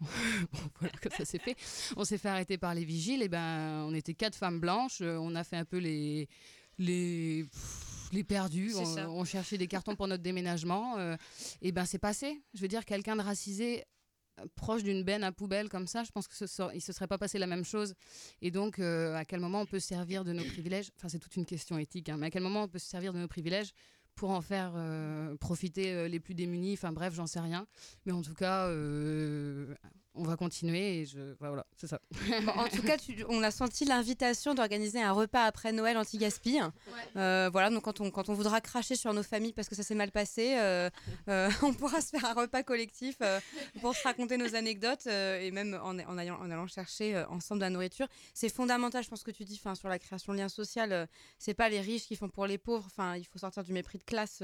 [0.80, 1.54] voilà que ça s'est fait.
[1.96, 3.22] On s'est fait arrêter par les vigiles.
[3.22, 5.00] Et ben, on était quatre femmes blanches.
[5.02, 6.28] On a fait un peu les
[6.78, 7.46] les
[8.12, 8.74] les perdus,
[9.08, 10.98] on, cherchait des cartons pour notre déménagement.
[10.98, 11.16] Euh,
[11.62, 12.40] et ben c'est passé.
[12.54, 13.84] Je veux dire, quelqu'un de racisé
[14.40, 17.06] euh, proche d'une benne à poubelle comme ça, je pense que ce il se serait
[17.06, 17.94] pas passé la même chose.
[18.40, 20.90] Et donc, euh, à quel moment on peut se servir de nos privilèges?
[20.96, 23.12] Enfin, c'est toute une question éthique, hein, mais à quel moment on peut se servir
[23.12, 23.72] de nos privilèges
[24.14, 24.72] pour en faire
[25.38, 26.72] profiter les plus démunis?
[26.72, 27.68] Enfin, bref, j'en sais rien.
[28.04, 28.68] Mais en tout cas,
[30.18, 32.00] on va continuer et je voilà, c'est ça.
[32.56, 32.96] en tout cas,
[33.28, 36.58] on a senti l'invitation d'organiser un repas après Noël anti-gaspi.
[37.16, 39.82] Euh, voilà, donc quand on, quand on voudra cracher sur nos familles parce que ça
[39.82, 40.90] s'est mal passé, euh,
[41.28, 43.18] euh, on pourra se faire un repas collectif
[43.80, 47.66] pour se raconter nos anecdotes et même en, en, allant, en allant chercher ensemble de
[47.66, 48.08] la nourriture.
[48.34, 50.82] C'est fondamental, je pense que tu dis sur la création de liens sociaux,
[51.38, 53.98] c'est pas les riches qui font pour les pauvres, enfin, il faut sortir du mépris
[53.98, 54.42] de classe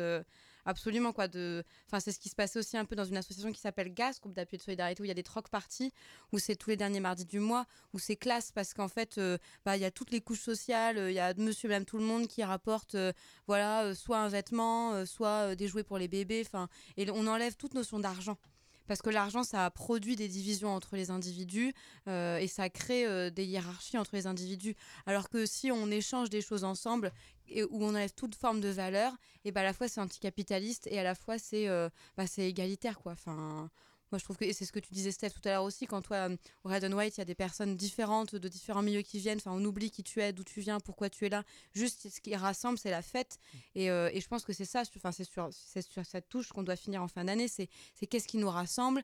[0.65, 3.53] absolument quoi de enfin c'est ce qui se passait aussi un peu dans une association
[3.53, 5.93] qui s'appelle GAS groupe d'appui de solidarité où il y a des troc parties
[6.33, 9.39] où c'est tous les derniers mardis du mois où c'est classe parce qu'en fait euh,
[9.65, 12.05] bah il y a toutes les couches sociales il y a monsieur même tout le
[12.05, 13.13] monde qui rapporte euh,
[13.47, 17.57] voilà euh, soit un vêtement soit des jouets pour les bébés enfin et on enlève
[17.57, 18.39] toute notion d'argent
[18.87, 21.73] parce que l'argent, ça produit des divisions entre les individus
[22.07, 24.77] et ça crée des hiérarchies entre les individus.
[25.07, 27.11] Alors que si on échange des choses ensemble,
[27.49, 29.13] et où on enlève toute forme de valeur,
[29.45, 32.49] et bah à la fois c'est anticapitaliste et à la fois c'est euh, bah, c'est
[32.49, 33.13] égalitaire quoi.
[33.13, 33.71] Enfin,
[34.13, 36.03] moi je trouve que c'est ce que tu disais Steph tout à l'heure aussi quand
[36.03, 39.03] toi euh, au Red and White il y a des personnes différentes de différents milieux
[39.03, 39.39] qui viennent.
[39.39, 41.45] Enfin, on oublie qui tu es, d'où tu viens, pourquoi tu es là.
[41.75, 43.39] Juste ce qui rassemble c'est la fête
[43.75, 44.83] et, euh, et, je pense que c'est ça.
[44.97, 47.49] Enfin, c'est sur, sur cette touche qu'on doit finir en fin d'année.
[47.49, 47.69] C'est
[48.09, 49.03] qu'est-ce qui nous rassemble.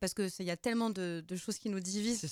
[0.00, 2.28] Parce que il y a tellement de, choses qui nous divisent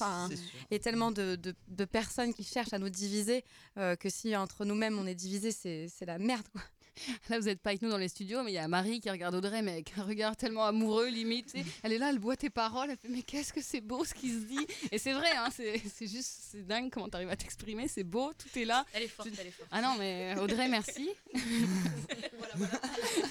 [0.71, 3.45] et tellement de, de, personnes qui cherchent à nous diviser
[3.79, 6.63] euh, que si entre nous-mêmes on est divisé c'est la merde quoi.
[7.31, 9.11] Là, vous n'êtes pas avec nous dans les studios, mais il y a Marie qui
[9.11, 11.55] regarde Audrey, mais avec un regard tellement amoureux, limite.
[11.83, 14.15] Elle est là, elle boit tes paroles, elle fait Mais qu'est-ce que c'est beau ce
[14.15, 17.37] qui se dit Et c'est vrai, hein, c'est juste, c'est dingue comment tu arrives à
[17.37, 18.85] t'exprimer, c'est beau, tout est là.
[18.93, 19.69] Elle est forte, elle est forte.
[19.73, 21.11] Ah non, mais Audrey, merci.
[21.35, 22.81] voilà, voilà.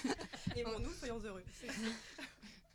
[0.55, 1.43] Aimons-nous, soyons heureux.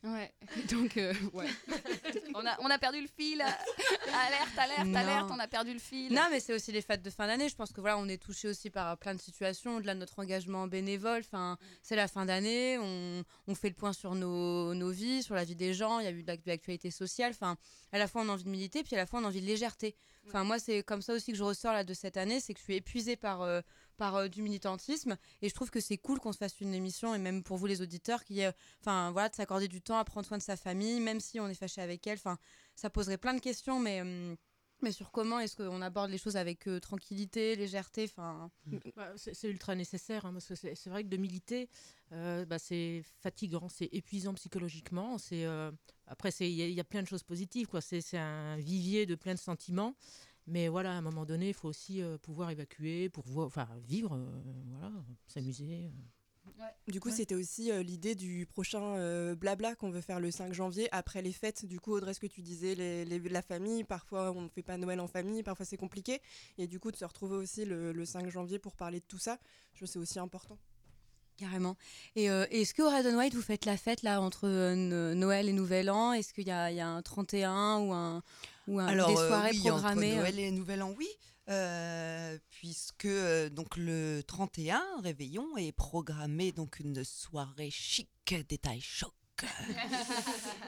[0.07, 0.33] Ouais,
[0.71, 1.49] donc, euh, ouais.
[2.35, 3.41] on, a, on a perdu le fil.
[3.43, 6.13] alerte, alerte, alerte, on a perdu le fil.
[6.13, 7.49] Non, mais c'est aussi les fêtes de fin d'année.
[7.49, 10.21] Je pense que voilà, on est touché aussi par plein de situations, au-delà de notre
[10.21, 11.23] engagement bénévole.
[11.25, 15.35] Enfin, c'est la fin d'année, on, on, fait le point sur nos, nos, vies, sur
[15.35, 15.99] la vie des gens.
[15.99, 17.33] Il y a eu de l'actualité sociale.
[17.33, 17.57] Enfin,
[17.91, 19.41] à la fois on a envie de militer, puis à la fois on a envie
[19.41, 19.97] de légèreté.
[20.29, 22.59] Enfin, moi, c'est comme ça aussi que je ressors là de cette année, c'est que
[22.59, 23.43] je suis épuisée par.
[23.43, 23.61] Euh,
[23.97, 25.17] par euh, du militantisme.
[25.43, 27.67] Et je trouve que c'est cool qu'on se fasse une émission, et même pour vous
[27.67, 28.43] les auditeurs, qui
[28.81, 31.49] enfin voilà, de s'accorder du temps à prendre soin de sa famille, même si on
[31.49, 32.19] est fâché avec elle.
[32.19, 32.39] Enfin,
[32.75, 34.37] ça poserait plein de questions, mais hum,
[34.83, 38.51] mais sur comment est-ce qu'on aborde les choses avec euh, tranquillité, légèreté, enfin.
[38.95, 41.71] Bah, c'est ultra nécessaire hein, parce que c'est vrai que de militer,
[42.13, 45.17] euh, bah, c'est fatigant, c'est épuisant psychologiquement.
[45.17, 45.47] C'est
[46.07, 47.81] après il y, y, a plein de choses positives quoi.
[47.81, 49.97] C'est un vivier de plein de sentiments.
[50.47, 54.15] Mais voilà, à un moment donné, il faut aussi euh, pouvoir évacuer, pour enfin, vivre,
[54.15, 54.93] euh, voilà,
[55.27, 55.85] s'amuser.
[55.85, 56.63] Euh.
[56.87, 61.21] du coup, c'était aussi l'idée du prochain blabla qu'on veut faire le 5 janvier, après
[61.21, 61.67] les fêtes.
[61.67, 64.77] Du coup, Audrey, ce que tu disais, les, la famille, parfois on ne fait pas
[64.77, 66.21] Noël en famille, parfois c'est compliqué.
[66.59, 69.19] Et du coup, de se retrouver aussi le, le 5 janvier pour parler de tout
[69.19, 69.39] ça,
[69.73, 70.59] je trouve c'est aussi important.
[71.37, 71.77] Carrément.
[72.15, 74.49] Et est-ce qu'au Red White, vous faites la fête là entre
[75.13, 76.13] Noël et Nouvel An?
[76.13, 78.23] Est-ce qu'il y, y, a un 31 ou un
[78.67, 81.09] ou un, Alors, des soirées oui, programmées entre Noël et Nouvel An, oui.
[81.49, 83.07] Euh, puisque
[83.53, 88.09] donc le 31 réveillon est programmé donc une soirée chic
[88.49, 89.13] détail choc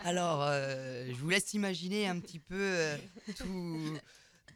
[0.04, 2.92] alors je vous laisse imaginer un petit peu
[3.36, 3.98] tout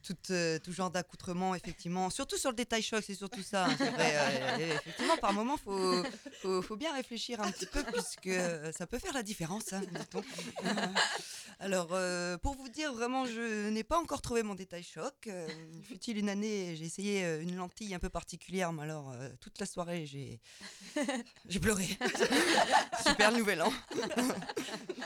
[0.02, 2.10] tout, euh, tout genre d'accoutrement, effectivement.
[2.10, 3.66] Surtout sur le détail choc, c'est surtout ça.
[3.66, 6.02] Hein, euh, effectivement, par moment, il
[6.42, 8.30] faut, faut, bien réfléchir un petit peu, puisque
[8.76, 9.82] ça peut faire la différence, hein,
[11.60, 15.28] Alors, euh, pour vous dire, vraiment, je n'ai pas encore trouvé mon détail choc.
[15.84, 20.06] Fut-il une année, j'ai essayé une lentille un peu particulière, mais alors, toute la soirée,
[20.06, 20.40] j'ai,
[21.60, 21.86] pleuré.
[23.06, 23.72] Super nouvel an.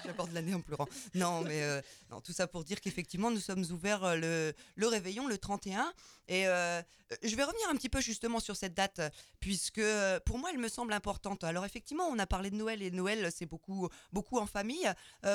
[0.04, 0.88] J'aborde l'année en pleurant.
[1.14, 1.80] Non, mais euh,
[2.10, 5.92] non, tout ça pour dire qu'effectivement, nous sommes ouverts euh, le, le réveillon le 31.
[6.28, 6.80] Et euh,
[7.22, 9.00] je vais revenir un petit peu justement sur cette date,
[9.40, 9.82] puisque
[10.24, 11.44] pour moi, elle me semble importante.
[11.44, 14.90] Alors effectivement, on a parlé de Noël, et Noël, c'est beaucoup, beaucoup en famille.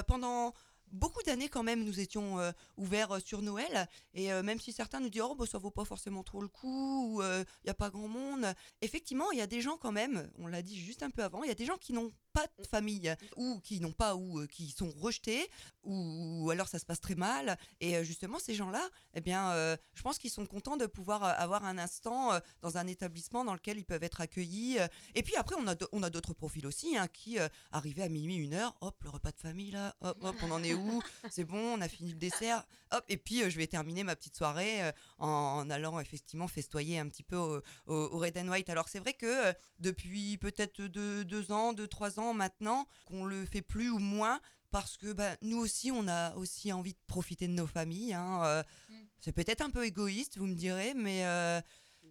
[0.07, 0.53] pendant
[0.91, 3.87] beaucoup d'années quand même, nous étions euh, ouverts euh, sur Noël.
[4.13, 6.47] Et euh, même si certains nous disent, oh, bah, ça vaut pas forcément trop le
[6.47, 8.45] coup, ou il n'y a pas grand monde.
[8.81, 11.43] Effectivement, il y a des gens quand même, on l'a dit juste un peu avant,
[11.43, 14.45] il y a des gens qui n'ont pas de famille, ou qui n'ont pas, ou
[14.47, 15.49] qui sont rejetés,
[15.83, 17.57] ou, alors ça se passe très mal.
[17.79, 19.53] Et justement, ces gens-là, eh bien,
[19.93, 23.77] je pense qu'ils sont contents de pouvoir avoir un instant dans un établissement dans lequel
[23.77, 24.77] ils peuvent être accueillis.
[25.15, 27.37] Et puis après, on a, on a d'autres profils aussi, hein, qui,
[27.71, 30.63] arrivés à minuit, une heure, hop, le repas de famille, là, hop, hop, on en
[30.63, 33.67] est où c'est bon, on a fini le dessert, hop, et puis euh, je vais
[33.67, 38.47] terminer ma petite soirée euh, en, allant effectivement festoyer un petit peu au, Red and
[38.49, 38.69] White.
[38.69, 43.45] Alors c'est vrai que euh, depuis peut-être deux, ans, deux, trois ans maintenant, qu'on le
[43.45, 44.39] fait plus ou moins,
[44.71, 48.13] parce que bah, nous aussi, on a aussi envie de profiter de nos familles.
[48.13, 48.93] Hein, mm.
[49.19, 51.23] C'est peut-être un peu égoïste, vous me direz, mais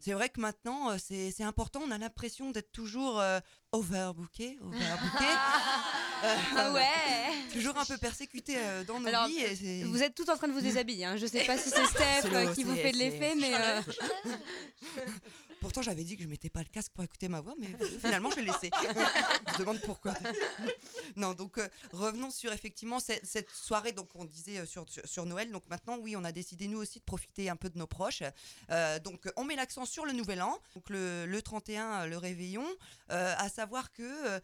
[0.01, 1.81] c'est vrai que maintenant, c'est important.
[1.85, 3.23] On a l'impression d'être toujours
[3.73, 5.25] overbooké, overbooké.
[6.57, 7.53] Ah ouais.
[7.53, 9.83] Toujours un peu persécuté euh, dans nos vies.
[9.85, 11.05] vous êtes tout en train de vous déshabiller.
[11.05, 11.17] Hein.
[11.17, 11.87] Je sais pas si c'est
[12.23, 13.53] Steph qui vous fait de l'effet, mais.
[15.61, 17.69] Euh, Pourtant, j'avais dit que je mettais pas le casque pour écouter ma voix, mais
[18.01, 18.71] finalement, je l'ai laissé.
[18.83, 20.15] je me demande pourquoi.
[21.17, 23.93] non, donc euh, revenons sur effectivement cette, soirée.
[23.93, 25.51] Donc, on disait sur, sur, Noël.
[25.51, 28.23] Donc maintenant, oui, on a décidé nous aussi de profiter un peu de nos proches.
[29.05, 30.59] donc, on met l'accent sur le Nouvel An.
[30.75, 32.65] Donc le, le 31, le réveillon.
[33.09, 34.41] à savoir que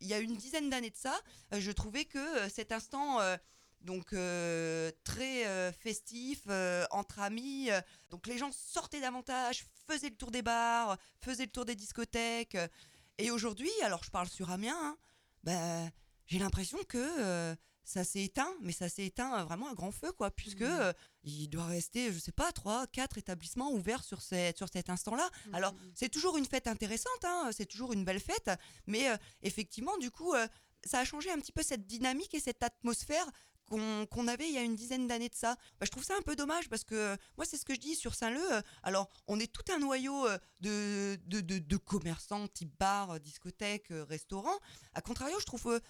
[0.00, 1.18] il y a une dizaine d'années de ça,
[1.52, 3.36] euh, je trouvais que euh, cet instant euh,
[3.82, 4.14] donc
[5.04, 6.42] très festif
[6.90, 7.70] entre amis.
[8.10, 12.56] donc les gens sortaient davantage, faisaient le tour des bars, faisaient le tour des discothèques.
[13.18, 14.96] et aujourd'hui, alors je parle sur Amiens, hein,
[15.44, 15.90] ben,
[16.26, 20.30] j'ai l'impression que ça s'est éteint, mais ça s'est éteint vraiment à grand feu, quoi,
[20.30, 20.92] puisque mmh.
[21.24, 25.28] il doit rester, je sais pas, trois, quatre établissements ouverts sur, sur cet instant-là.
[25.46, 25.54] Mmh.
[25.54, 28.50] Alors, c'est toujours une fête intéressante, hein, c'est toujours une belle fête,
[28.86, 29.06] mais
[29.42, 30.32] effectivement, du coup,
[30.84, 33.26] ça a changé un petit peu cette dynamique et cette atmosphère
[33.70, 35.56] qu'on avait il y a une dizaine d'années de ça.
[35.78, 37.94] Bah, je trouve ça un peu dommage parce que moi, c'est ce que je dis
[37.94, 38.52] sur Saint-Leu.
[38.52, 43.18] Euh, alors, on est tout un noyau euh, de, de, de, commerçants, type bar, euh,
[43.18, 44.58] discothèque, restaurant.
[44.94, 45.80] A contrario, je trouve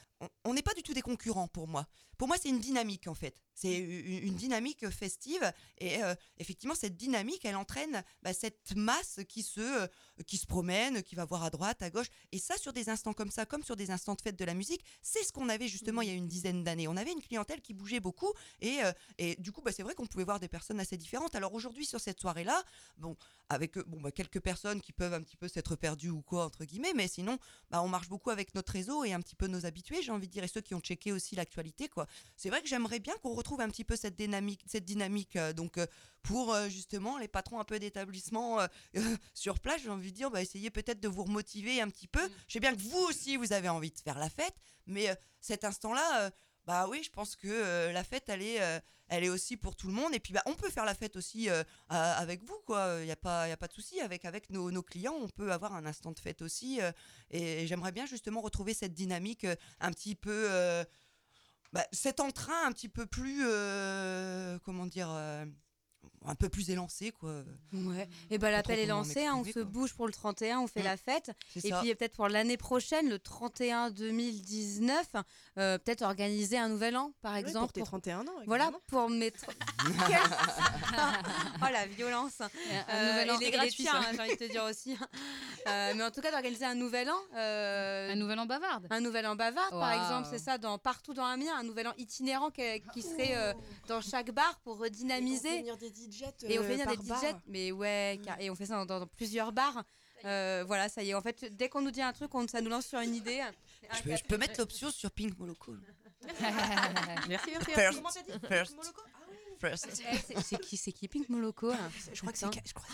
[0.44, 1.86] on n'est pas du tout des concurrents pour moi.
[2.16, 3.40] Pour moi, c'est une dynamique en fait.
[3.54, 5.98] C'est une dynamique festive et
[6.38, 9.88] effectivement, cette dynamique, elle entraîne bah, cette masse qui se,
[10.26, 12.08] qui se promène, qui va voir à droite, à gauche.
[12.32, 14.54] Et ça, sur des instants comme ça, comme sur des instants de fête de la
[14.54, 16.88] musique, c'est ce qu'on avait justement il y a une dizaine d'années.
[16.88, 18.80] On avait une clientèle qui bougeait beaucoup et,
[19.18, 21.34] et du coup, bah, c'est vrai qu'on pouvait voir des personnes assez différentes.
[21.34, 22.62] Alors aujourd'hui, sur cette soirée-là,
[22.98, 23.16] bon,
[23.48, 26.64] avec bon, bah, quelques personnes qui peuvent un petit peu s'être perdues ou quoi, entre
[26.64, 27.38] guillemets, mais sinon,
[27.70, 30.26] bah, on marche beaucoup avec notre réseau et un petit peu nos habitués, j'ai envie
[30.26, 31.88] de dire, et ceux qui ont checké aussi l'actualité.
[31.88, 32.06] quoi.
[32.36, 35.52] C'est vrai que j'aimerais bien qu'on retrouve un petit peu cette dynamique, cette dynamique euh,
[35.52, 35.86] donc, euh,
[36.22, 38.58] pour euh, justement les patrons un peu d'établissement
[39.34, 42.26] sur place, j'ai envie de dire, bah, essayer peut-être de vous remotiver un petit peu.
[42.26, 42.30] Mm.
[42.48, 44.54] Je sais bien que vous aussi, vous avez envie de faire la fête,
[44.86, 45.08] mais
[45.40, 46.30] cet instant-là
[46.70, 48.78] bah oui, je pense que euh, la fête, elle est, euh,
[49.08, 50.14] elle est aussi pour tout le monde.
[50.14, 52.98] Et puis, bah, on peut faire la fête aussi euh, avec vous, quoi.
[53.00, 54.00] Il n'y a, pas, a pas de souci.
[54.00, 56.78] Avec, nos, clients, on peut avoir un instant de fête aussi.
[57.30, 59.48] et j'aimerais bien justement retrouver cette dynamique
[59.80, 60.48] un petit peu.
[61.72, 63.42] Bah, cet entrain un petit peu plus.
[64.62, 65.08] comment dire
[66.26, 67.42] un peu plus élancé quoi.
[67.72, 68.08] Ouais.
[68.30, 70.84] Et ben l'appel est lancé, hein, on se bouge pour le 31, on fait mmh.
[70.84, 71.30] la fête.
[71.56, 75.06] Et puis peut-être pour l'année prochaine, le 31 2019,
[75.58, 77.58] euh, peut-être organiser un nouvel an par exemple.
[77.60, 78.24] pour tes 31 ans.
[78.46, 79.46] Voilà, pour mettre.
[81.62, 82.40] oh la violence.
[82.40, 82.48] Un,
[82.90, 84.96] euh, nouvel an il est gratuit, hein, j'ai envie de te dire aussi.
[85.66, 87.18] Euh, mais en tout cas d'organiser un nouvel an.
[87.34, 88.86] un nouvel an bavarde.
[88.88, 91.92] Un nouvel an bavarde par exemple, c'est ça, dans partout dans Amiens, un nouvel an
[91.98, 93.54] itinérant qui, serait
[93.86, 95.62] dans chaque bar pour redynamiser.
[96.44, 98.40] Et on fait venir des DJs, mais ouais, mm.
[98.40, 99.84] et on fait ça dans, plusieurs bars.
[100.24, 101.14] Euh, voilà, ça y est.
[101.14, 103.42] En fait, dès qu'on nous dit un truc, on, ça nous lance sur une idée.
[104.04, 105.74] Je peux, mettre l'option sur Pink Moloko.
[107.28, 108.00] merci, merci.
[108.48, 108.74] First.
[109.58, 110.02] First.
[110.10, 111.72] Eh, c'est qui, c'est qui Pink Moloko
[112.12, 112.50] Je crois que c'est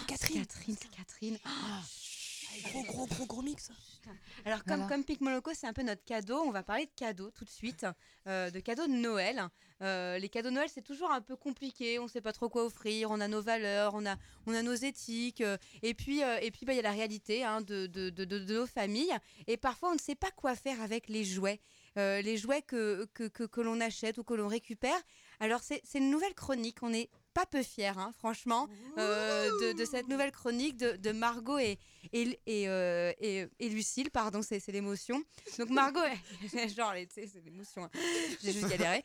[0.07, 0.47] Catherine.
[0.47, 1.39] Catherine, c'est Catherine.
[1.45, 1.51] Oh.
[2.65, 3.71] Gros, gros, gros, gros mix.
[4.45, 7.31] Alors, comme, comme Pic Moloko, c'est un peu notre cadeau, on va parler de cadeaux
[7.31, 7.87] tout de suite,
[8.27, 9.49] euh, de cadeaux de Noël.
[9.83, 12.49] Euh, les cadeaux de Noël, c'est toujours un peu compliqué, on ne sait pas trop
[12.49, 14.17] quoi offrir, on a nos valeurs, on a,
[14.47, 17.45] on a nos éthiques, euh, et puis et puis bah, il y a la réalité
[17.45, 19.15] hein, de, de, de, de, nos familles,
[19.47, 21.61] et parfois on ne sait pas quoi faire avec les jouets.
[21.97, 25.01] les jouets que, que, que, que l'on achète ou que l'on récupère.
[25.41, 30.09] Alors c'est une nouvelle chronique, on est pas peu fière, hein, franchement, euh, de, cette
[30.09, 31.79] nouvelle chronique de, Margot et,
[32.15, 34.11] et, et, et, Lucille.
[34.11, 35.23] Pardon, c'est l'émotion.
[35.59, 36.01] Donc Margot,
[36.75, 37.85] genre, c'est l'émotion.
[37.85, 37.91] Hein.
[38.43, 39.05] J'ai juste galéré.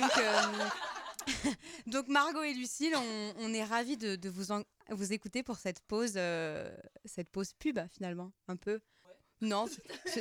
[0.00, 1.54] donc,
[1.86, 2.94] donc, Margot et Lucille,
[3.38, 4.52] on, est ravis de, vous,
[4.90, 6.18] vous écouter pour cette pause,
[7.06, 8.80] cette pause pub finalement, un peu.
[9.40, 9.66] Non,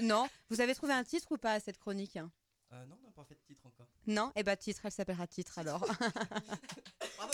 [0.04, 0.30] non.
[0.50, 3.26] Vous avez trouvé un titre ou pas à cette chronique euh, Non, on n'a pas
[3.26, 3.88] fait de titre encore.
[4.08, 5.80] Non Eh bien, titre, elle s'appellera titre alors.
[7.18, 7.34] Bravo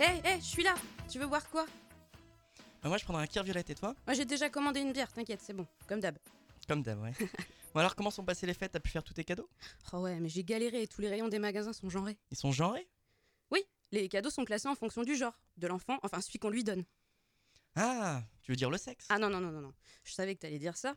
[0.00, 0.74] Hé, hey, hé, je suis là
[1.10, 1.66] Tu veux boire quoi?
[2.82, 3.94] Bah, Moi, je prendrai un kir violette et toi?
[4.06, 5.66] Moi, j'ai déjà commandé une bière, t'inquiète, c'est bon.
[5.86, 6.16] Comme d'hab.
[6.66, 7.12] Comme d'hab, ouais.
[7.74, 8.72] bon, alors, comment sont passées les fêtes?
[8.72, 9.48] T'as pu faire tous tes cadeaux?
[9.92, 12.16] Oh ouais, mais j'ai galéré, tous les rayons des magasins sont genrés.
[12.30, 12.88] Ils sont genrés?
[13.92, 16.84] Les cadeaux sont classés en fonction du genre, de l'enfant, enfin celui qu'on lui donne.
[17.76, 19.06] Ah, tu veux dire le sexe?
[19.08, 19.74] Ah non, non, non, non, non.
[20.04, 20.96] Je savais que t'allais dire ça.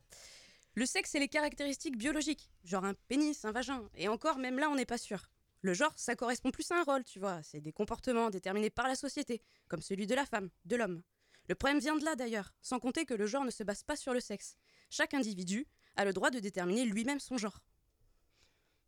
[0.76, 3.88] Le sexe, c'est les caractéristiques biologiques, genre un pénis, un vagin.
[3.96, 5.30] Et encore, même là, on n'est pas sûr.
[5.62, 7.44] Le genre, ça correspond plus à un rôle, tu vois.
[7.44, 11.04] C'est des comportements déterminés par la société, comme celui de la femme, de l'homme.
[11.48, 13.96] Le problème vient de là d'ailleurs, sans compter que le genre ne se base pas
[13.96, 14.58] sur le sexe.
[14.90, 17.60] Chaque individu a le droit de déterminer lui-même son genre.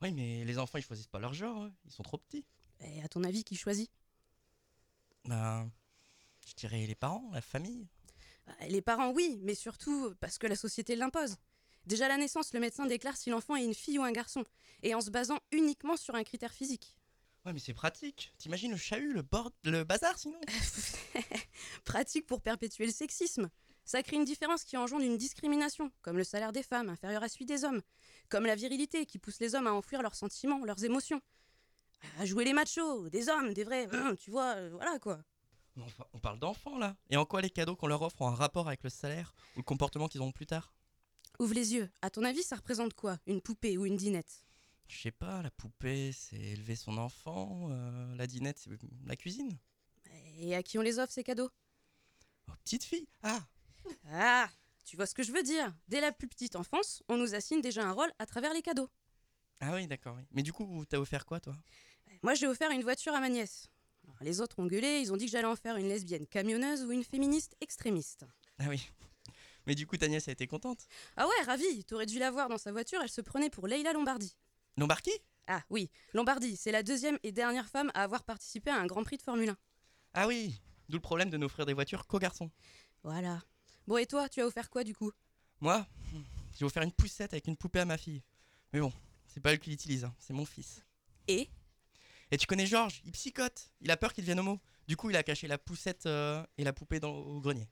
[0.02, 1.74] Oui, mais les enfants, ils choisissent pas leur genre, hein.
[1.86, 2.46] ils sont trop petits.
[2.82, 3.90] Et à ton avis, qui choisit?
[5.26, 5.70] Ben,
[6.48, 7.88] je dirais les parents, la famille.
[8.46, 11.38] Bah, les parents, oui, mais surtout parce que la société l'impose.
[11.86, 14.44] Déjà à la naissance, le médecin déclare si l'enfant est une fille ou un garçon,
[14.82, 16.96] et en se basant uniquement sur un critère physique.
[17.46, 18.34] Ouais, mais c'est pratique.
[18.40, 20.40] T'imagines le chahut, le, bord, le bazar sinon?
[21.86, 23.52] Pratique pour perpétuer le sexisme.
[23.86, 27.30] Ça crée une différence qui engendre une discrimination, comme le salaire des femmes inférieur à
[27.30, 27.84] celui des hommes,
[28.30, 31.22] comme la virilité qui pousse les hommes à enfouir leurs sentiments, leurs émotions,
[32.20, 33.88] à jouer les machos, des hommes, des vrais,
[34.20, 35.20] tu vois, euh, voilà quoi.
[36.14, 36.96] On parle d'enfants là.
[37.10, 39.60] Et en quoi les cadeaux qu'on leur offre ont un rapport avec le salaire ou
[39.60, 40.74] le comportement qu'ils auront plus tard?
[41.40, 41.90] Ouvre les yeux.
[42.02, 44.46] À ton avis, ça représente quoi Une poupée ou une dinette?
[44.88, 47.68] Je sais pas, la poupée, c'est élever son enfant.
[47.72, 48.70] Euh, la dinette, c'est
[49.06, 49.58] la cuisine.
[50.38, 51.50] Et à qui on les offre ces cadeaux?
[52.48, 53.08] Aux petites filles.
[53.24, 53.42] Ah
[54.14, 54.50] Ah
[54.86, 57.62] Tu vois ce que je veux dire Dès la plus petite enfance, on nous assigne
[57.62, 58.90] déjà un rôle à travers les cadeaux.
[59.60, 60.18] Ah oui, d'accord.
[60.32, 61.56] Mais du coup, t'as offert quoi, toi?
[62.22, 63.70] Moi, j'ai offert une voiture à ma nièce.
[64.22, 66.92] les autres ont gueulé, ils ont dit que j'allais en faire une lesbienne camionneuse ou
[66.92, 68.26] une féministe extrémiste.
[68.60, 68.90] Ah oui.
[69.66, 70.88] Mais du coup, ta nièce a été contente?
[71.18, 71.84] Ah ouais, ravie.
[71.86, 74.36] T'aurais dû la voir dans sa voiture, elle se prenait pour Leila Lombardi.
[74.78, 75.12] Lombardi?
[75.48, 79.04] Ah oui, Lombardi, c'est la deuxième et dernière femme à avoir participé à un Grand
[79.04, 79.58] Prix de Formule 1.
[80.16, 80.60] Ah oui,
[80.90, 82.50] d'où le problème de n'offrir des voitures qu'aux garçons.
[83.04, 83.44] Voilà.
[83.88, 85.12] Bon, et toi, tu as offert quoi du coup?
[85.62, 85.86] Moi,
[86.58, 88.24] j'ai offert une poussette avec une poupée à ma fille.
[88.74, 88.92] Mais bon,
[89.28, 90.84] c'est pas elle qui l'utilise, hein, c'est mon fils.
[91.28, 91.50] Et?
[92.38, 93.72] Tu connais Georges, il psychote.
[93.82, 94.60] Il a peur qu'il devienne homo.
[94.88, 97.68] Du coup, il a caché la poussette euh, et la poupée dans, au grenier.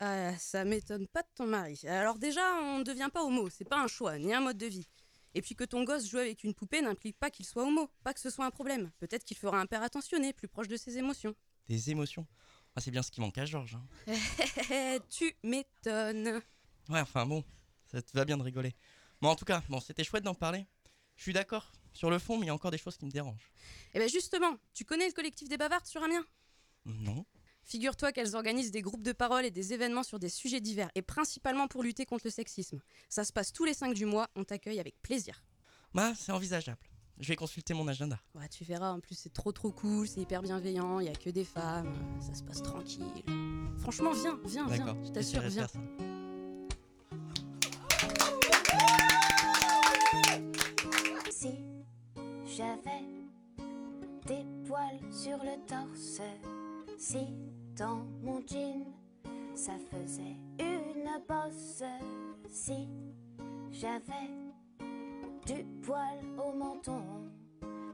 [0.00, 1.80] Ah, ça m'étonne pas de ton mari.
[1.86, 4.66] Alors déjà, on ne devient pas homo, c'est pas un choix, ni un mode de
[4.66, 4.88] vie.
[5.34, 8.12] Et puis que ton gosse joue avec une poupée n'implique pas qu'il soit homo, pas
[8.12, 8.90] que ce soit un problème.
[8.98, 11.34] Peut-être qu'il fera un père attentionné, plus proche de ses émotions.
[11.68, 12.26] Des émotions
[12.74, 13.76] ah, C'est bien ce qui manque à Georges.
[14.08, 14.98] Hein.
[15.08, 16.42] tu m'étonnes.
[16.88, 17.44] Ouais, enfin bon,
[17.86, 18.74] ça te va bien de rigoler.
[19.20, 20.66] Bon, en tout cas, bon, c'était chouette d'en parler.
[21.16, 23.10] Je suis d'accord sur le fond, mais il y a encore des choses qui me
[23.10, 23.50] dérangent.
[23.94, 26.24] Eh bien justement, tu connais le collectif des bavardes sur Amiens?
[26.84, 27.24] Non.
[27.64, 31.02] Figure-toi qu'elles organisent des groupes de parole et des événements sur des sujets divers, et
[31.02, 32.80] principalement pour lutter contre le sexisme.
[33.08, 35.44] Ça se passe tous les 5 du mois, on t'accueille avec plaisir.
[35.94, 36.80] Bah, c'est envisageable.
[37.18, 38.18] Je vais consulter mon agenda.
[38.34, 41.14] Ouais, tu verras, en plus c'est trop trop cool, c'est hyper bienveillant, il y a
[41.14, 43.04] que des femmes, ça se passe tranquille.
[43.78, 45.68] Franchement, viens, viens, viens, je t'assure, viens.
[52.54, 53.06] J'avais
[54.26, 56.20] des poils sur le torse.
[56.98, 57.26] Si
[57.74, 58.84] dans mon jean,
[59.54, 61.82] ça faisait une bosse.
[62.50, 62.88] Si
[63.70, 64.28] j'avais
[65.46, 67.30] du poil au menton,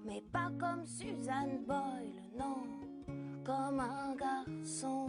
[0.04, 2.64] mais pas comme Suzanne Boyle, non,
[3.44, 5.06] comme un garçon.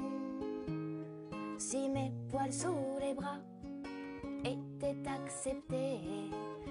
[1.57, 3.39] Si mes poils sous les bras
[4.45, 6.29] étaient acceptés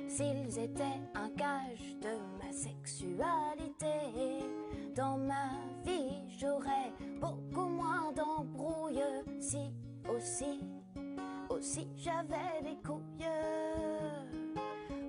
[0.08, 3.94] s'ils étaient un gage de ma sexualité.
[4.96, 5.50] Dans ma
[5.84, 9.02] vie, j'aurais beaucoup moins d'embrouilles
[9.38, 9.70] si
[10.08, 10.60] aussi,
[11.50, 13.26] aussi j'avais des couilles.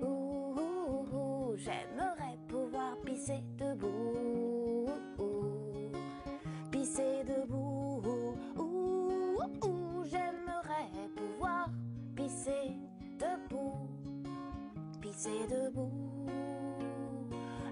[0.02, 4.86] Ouh, j'aimerais pouvoir pisser debout,
[6.70, 8.02] pisser debout.
[8.58, 11.70] Ouh, j'aimerais pouvoir
[12.14, 12.76] pisser
[15.20, 15.90] pisser debout,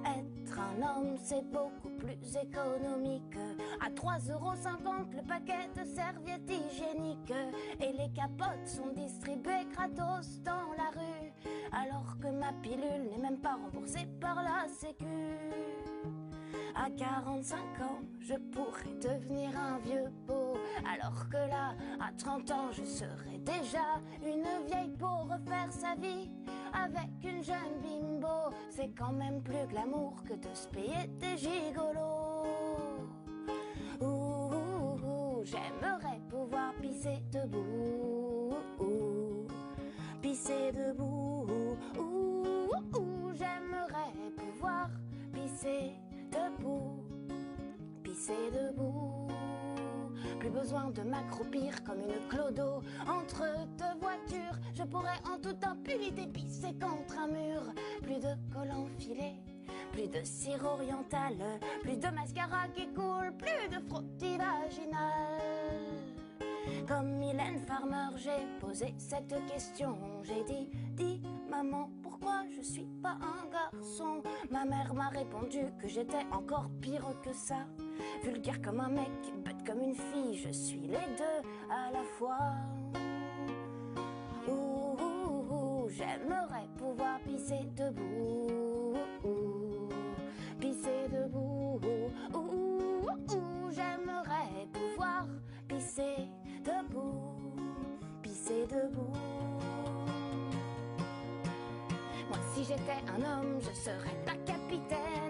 [0.04, 3.36] être un homme, c'est beaucoup plus économique.
[3.80, 7.32] À 3,50€ le paquet de serviettes hygiéniques.
[7.80, 11.32] Et les capotes sont distribuées gratos dans la rue.
[11.72, 15.06] Alors que ma pilule n'est même pas remboursée par la Sécu.
[16.74, 20.56] À 45 ans, je pourrais devenir un vieux pot.
[20.92, 25.06] Alors que là, à 30 ans, je serais déjà une vieille peau.
[25.28, 26.30] Refaire sa vie
[26.72, 32.46] avec une jeune bimbo, c'est quand même plus glamour que de se payer des gigolos.
[34.00, 38.54] Ouh, ouh, ouh, j'aimerais pouvoir pisser debout.
[48.52, 49.26] Debout.
[50.38, 53.44] Plus besoin de m'accroupir comme une clodo entre
[53.76, 54.58] deux voitures.
[54.74, 57.62] Je pourrais en toute impunité pisser contre un mur.
[58.02, 59.34] Plus de collants filés,
[59.92, 61.34] plus de cire oriental,
[61.82, 65.40] plus de mascara qui coule, plus de frottis vaginal.
[66.86, 69.98] Comme Mylène Farmer, j'ai posé cette question.
[70.22, 74.22] J'ai dit, dis maman, pourquoi je suis pas un garçon?
[74.50, 77.66] Ma mère m'a répondu que j'étais encore pire que ça.
[78.22, 79.10] Vulgaire comme un mec,
[79.44, 82.52] bête comme une fille, je suis les deux à la fois.
[84.48, 88.94] Ouh, ouh, ouh, j'aimerais pouvoir pisser debout.
[89.24, 89.88] Ouh,
[90.60, 91.80] pisser debout.
[92.34, 95.26] Ouh, j'aimerais pouvoir
[95.66, 96.28] pisser
[96.64, 97.36] debout.
[98.22, 99.12] Pisser debout.
[102.28, 105.27] Moi, si j'étais un homme, je serais pas capitaine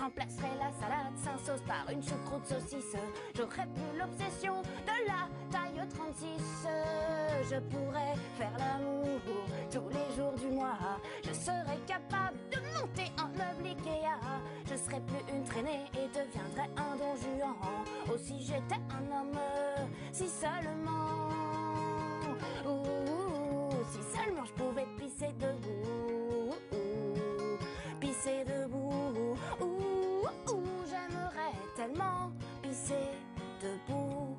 [0.00, 2.96] Je remplacerais la salade sans sauce par une choucroute saucisse.
[3.36, 6.66] J'aurais plus l'obsession de la taille 36.
[7.50, 9.04] Je pourrais faire l'amour
[9.70, 10.78] tous les jours du mois.
[11.22, 14.16] Je serais capable de monter en meuble Ikea.
[14.70, 17.54] Je serais plus une traînée et deviendrais un don juan.
[18.08, 19.38] Oh, si j'étais un homme,
[20.12, 21.28] si seulement.
[22.64, 26.54] Ouh, si seulement je pouvais pisser debout.
[28.00, 28.59] Pisser debout.
[31.80, 32.30] Tellement
[32.62, 32.92] pisser
[33.62, 34.36] debout.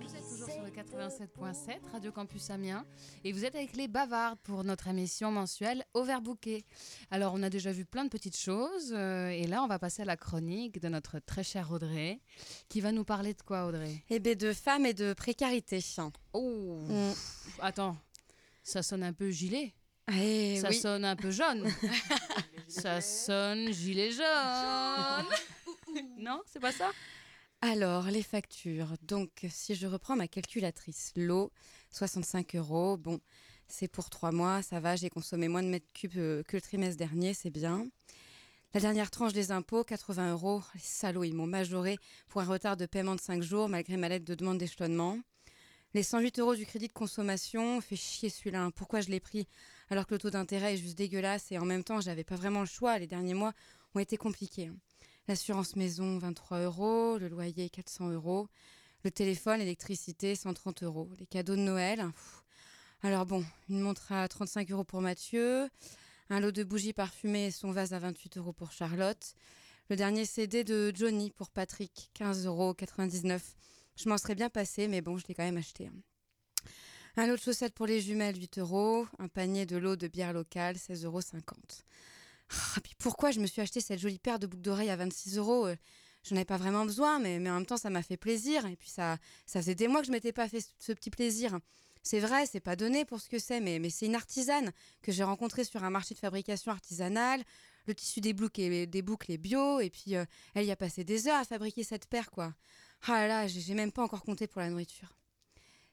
[0.00, 2.86] Vous êtes toujours sur le 87.7 Radio Campus Amiens
[3.24, 6.64] et vous êtes avec les bavardes pour notre émission mensuelle Overbooké.
[7.10, 10.02] Alors on a déjà vu plein de petites choses euh, et là on va passer
[10.02, 12.20] à la chronique de notre très chère Audrey
[12.68, 14.04] qui va nous parler de quoi Audrey?
[14.10, 15.80] Eh bien, de femmes et de précarité.
[16.34, 17.12] Oh Mm.
[17.60, 17.96] Attends,
[18.62, 19.74] ça sonne un peu gilet,
[20.16, 20.76] Eh ça oui.
[20.76, 21.66] sonne un peu jaune,
[22.68, 25.26] ça sonne gilet jaune.
[26.18, 26.92] non, c'est pas ça?
[27.60, 28.94] Alors, les factures.
[29.02, 31.50] Donc, si je reprends ma calculatrice, l'eau,
[31.90, 32.96] 65 euros.
[32.98, 33.20] Bon,
[33.68, 36.60] c'est pour trois mois, ça va, j'ai consommé moins de mètres cubes euh, que le
[36.60, 37.86] trimestre dernier, c'est bien.
[38.74, 40.62] La dernière tranche des impôts, 80 euros.
[40.74, 41.96] Les salauds, ils m'ont majoré
[42.28, 45.18] pour un retard de paiement de 5 jours, malgré ma lettre de demande d'échelonnement.
[45.94, 48.64] Les 108 euros du crédit de consommation, fait chier celui-là.
[48.64, 48.70] hein.
[48.72, 49.46] Pourquoi je l'ai pris
[49.90, 52.60] alors que le taux d'intérêt est juste dégueulasse et en même temps, j'avais pas vraiment
[52.60, 52.98] le choix.
[52.98, 53.52] Les derniers mois
[53.94, 54.66] ont été compliqués.
[54.66, 54.76] hein.
[55.26, 57.18] L'assurance maison, 23 euros.
[57.18, 58.48] Le loyer, 400 euros.
[59.04, 61.08] Le téléphone, l'électricité, 130 euros.
[61.18, 61.98] Les cadeaux de Noël.
[61.98, 62.44] pff.
[63.02, 65.68] Alors bon, une montre à 35 euros pour Mathieu.
[66.30, 69.34] Un lot de bougies parfumées et son vase à 28 euros pour Charlotte.
[69.90, 72.74] Le dernier CD de Johnny pour Patrick, 15,99 euros.
[73.96, 75.88] Je m'en serais bien passé, mais bon, je l'ai quand même acheté.
[75.88, 75.92] hein.
[77.16, 79.06] Un lot de chaussettes pour les jumelles, 8 euros.
[79.18, 81.20] Un panier de l'eau de bière locale, 16,50 euros.
[82.76, 85.66] Ah, pourquoi je me suis acheté cette jolie paire de boucles d'oreilles à 26 euros
[85.66, 85.76] euh,
[86.24, 88.64] J'en avais pas vraiment besoin, mais, mais en même temps, ça m'a fait plaisir.
[88.66, 91.58] Et puis, ça, ça faisait des mois que je m'étais pas fait ce, petit plaisir.
[92.02, 95.12] C'est vrai, c'est pas donné pour ce que c'est, mais, mais c'est une artisane que
[95.12, 97.42] j'ai rencontrée sur un marché de fabrication artisanale.
[97.86, 100.24] Le tissu des boucles est, des boucles est bio, et puis euh,
[100.54, 102.54] elle y a passé des heures à fabriquer cette paire, quoi.
[103.06, 105.14] Ah là là, j'ai même pas encore compté pour la nourriture.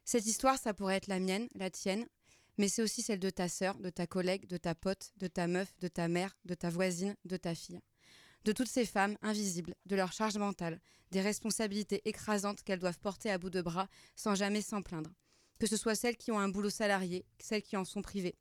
[0.05, 2.05] Cette histoire, ça pourrait être la mienne, la tienne,
[2.58, 5.47] mais c'est aussi celle de ta sœur, de ta collègue, de ta pote, de ta
[5.47, 7.80] meuf, de ta mère, de ta voisine, de ta fille.
[8.43, 10.82] De toutes ces femmes invisibles, de leur charge mentale,
[11.12, 15.12] des responsabilités écrasantes qu'elles doivent porter à bout de bras sans jamais s'en plaindre.
[15.60, 18.36] Que ce soit celles qui ont un boulot salarié, celles qui en sont privées,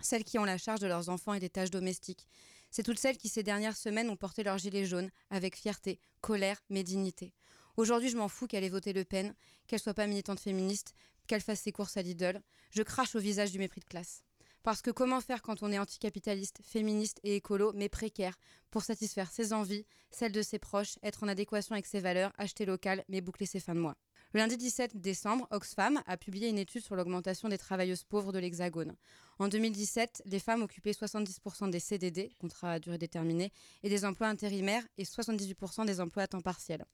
[0.00, 2.26] celles qui ont la charge de leurs enfants et des tâches domestiques.
[2.70, 6.60] C'est toutes celles qui ces dernières semaines ont porté leur gilet jaune avec fierté, colère,
[6.70, 7.34] mais dignité.
[7.76, 9.34] Aujourd'hui, je m'en fous qu'elle ait voté Le Pen,
[9.66, 10.94] qu'elle soit pas militante féministe,
[11.26, 12.40] qu'elle fasse ses courses à Lidl.
[12.70, 14.22] Je crache au visage du mépris de classe.
[14.64, 18.38] Parce que comment faire quand on est anticapitaliste, féministe et écolo, mais précaire,
[18.70, 22.64] pour satisfaire ses envies, celles de ses proches, être en adéquation avec ses valeurs, acheter
[22.64, 23.96] local, mais boucler ses fins de mois?
[24.32, 28.38] Le lundi 17 décembre, Oxfam a publié une étude sur l'augmentation des travailleuses pauvres de
[28.38, 28.96] l'Hexagone.
[29.38, 33.52] En 2017, les femmes occupaient 70% des CDD, contrats à durée déterminée,
[33.82, 36.84] et des emplois intérimaires et 78% des emplois à temps partiel.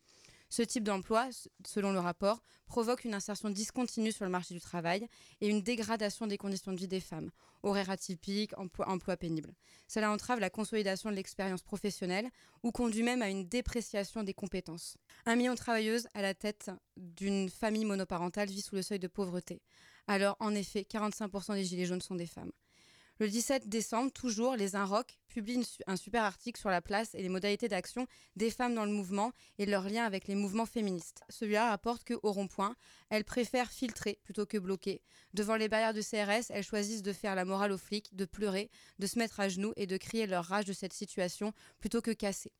[0.51, 1.29] Ce type d'emploi,
[1.65, 5.07] selon le rapport, provoque une insertion discontinue sur le marché du travail
[5.41, 7.31] et une dégradation des conditions de vie des femmes,
[7.63, 9.55] horaires atypiques, emploi, emploi pénible.
[9.87, 12.29] Cela entrave la consolidation de l'expérience professionnelle
[12.65, 14.97] ou conduit même à une dépréciation des compétences.
[15.25, 19.09] Un million de travailleuses à la tête d'une famille monoparentale vit sous le seuil de
[19.09, 19.63] pauvreté.
[20.09, 22.51] Alors, en effet, 45% des Gilets jaunes sont des femmes.
[23.21, 27.29] Le 17 décembre, toujours, les Inrock publient un super article sur la place et les
[27.29, 31.21] modalités d'action des femmes dans le mouvement et leur lien avec les mouvements féministes.
[31.29, 32.75] Celui-là rapporte qu'au rond-point,
[33.11, 35.03] elles préfèrent filtrer plutôt que bloquer.
[35.35, 38.71] Devant les barrières de CRS, elles choisissent de faire la morale aux flics, de pleurer,
[38.99, 42.13] de se mettre à genoux et de crier leur rage de cette situation plutôt que
[42.13, 42.55] casser.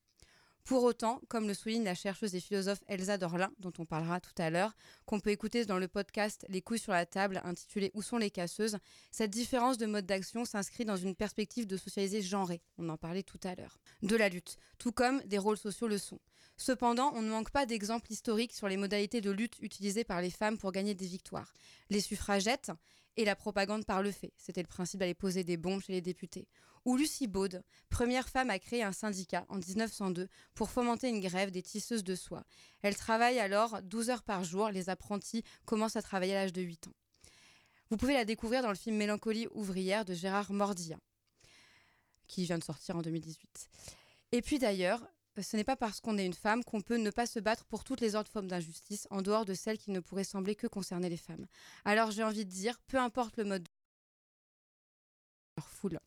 [0.65, 4.35] Pour autant, comme le souligne la chercheuse et philosophe Elsa Dorlin, dont on parlera tout
[4.39, 8.03] à l'heure, qu'on peut écouter dans le podcast Les couilles sur la table intitulé Où
[8.03, 8.79] sont les casseuses,
[9.11, 13.23] cette différence de mode d'action s'inscrit dans une perspective de socialiser genrée, on en parlait
[13.23, 16.21] tout à l'heure, de la lutte, tout comme des rôles sociaux le sont.
[16.57, 20.31] Cependant, on ne manque pas d'exemples historiques sur les modalités de lutte utilisées par les
[20.31, 21.55] femmes pour gagner des victoires.
[21.89, 22.71] Les suffragettes
[23.17, 24.33] et la propagande par le fait.
[24.37, 26.49] C'était le principe d'aller poser des bombes chez les députés
[26.85, 31.51] où Lucie Baud, première femme à créer un syndicat en 1902 pour fomenter une grève
[31.51, 32.45] des tisseuses de soie.
[32.83, 36.63] Elle travaille alors 12 heures par jour, les apprentis commencent à travailler à l'âge de
[36.63, 36.95] 8 ans.
[37.91, 40.97] Vous pouvez la découvrir dans le film Mélancolie ouvrière de Gérard Mordilla,
[42.29, 43.69] qui vient de sortir en 2018.
[44.33, 45.03] Et puis d'ailleurs,
[45.43, 47.85] ce n'est pas parce qu'on est une femme qu'on peut ne pas se battre pour
[47.85, 51.09] toutes les autres formes d'injustice, en dehors de celles qui ne pourraient sembler que concerner
[51.09, 51.47] les femmes.
[51.85, 53.69] Alors j'ai envie de dire, peu importe le mode de...
[55.63, 55.99] foule.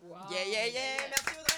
[0.00, 1.54] Yeah, yeah, yeah, merci Audrey.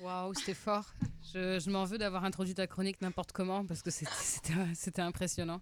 [0.00, 0.86] Waouh, c'était fort.
[1.32, 5.60] Je, je m'en veux d'avoir introduit ta chronique n'importe comment parce que c'était impressionnant.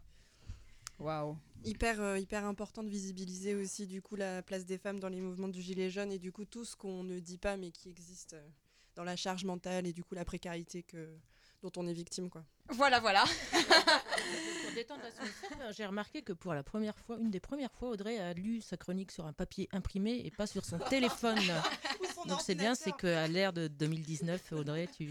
[0.98, 1.36] Waouh.
[1.66, 5.20] Hyper, euh, hyper important de visibiliser aussi du coup la place des femmes dans les
[5.20, 7.88] mouvements du gilet jaune et du coup tout ce qu'on ne dit pas mais qui
[7.90, 8.48] existe euh,
[8.94, 11.18] dans la charge mentale et du coup la précarité que,
[11.62, 12.44] dont on est victime quoi.
[12.68, 13.24] Voilà, voilà.
[13.52, 18.18] pour détendre la j'ai remarqué que pour la première fois, une des premières fois, Audrey
[18.18, 21.38] a lu sa chronique sur un papier imprimé et pas sur son téléphone.
[22.26, 25.08] Donc c'est bien, c'est qu'à l'ère de 2019, Audrey, tu.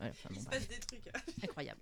[0.00, 1.08] Ouais, Il se passe des trucs.
[1.42, 1.80] Incroyable.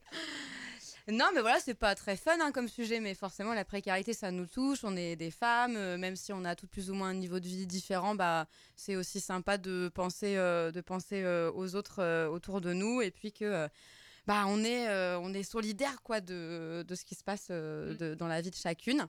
[1.08, 4.30] Non, mais voilà, c'est pas très fun hein, comme sujet, mais forcément, la précarité, ça
[4.30, 4.84] nous touche.
[4.84, 7.40] On est des femmes, euh, même si on a toutes plus ou moins un niveau
[7.40, 8.46] de vie différent, bah,
[8.76, 13.10] c'est aussi sympa de penser, euh, de penser euh, aux autres autour de nous et
[13.10, 13.68] puis que
[14.26, 17.96] bah, on est, on est solidaire quoi, de, de, ce qui se passe mm.
[17.96, 19.06] de, dans la vie de chacune.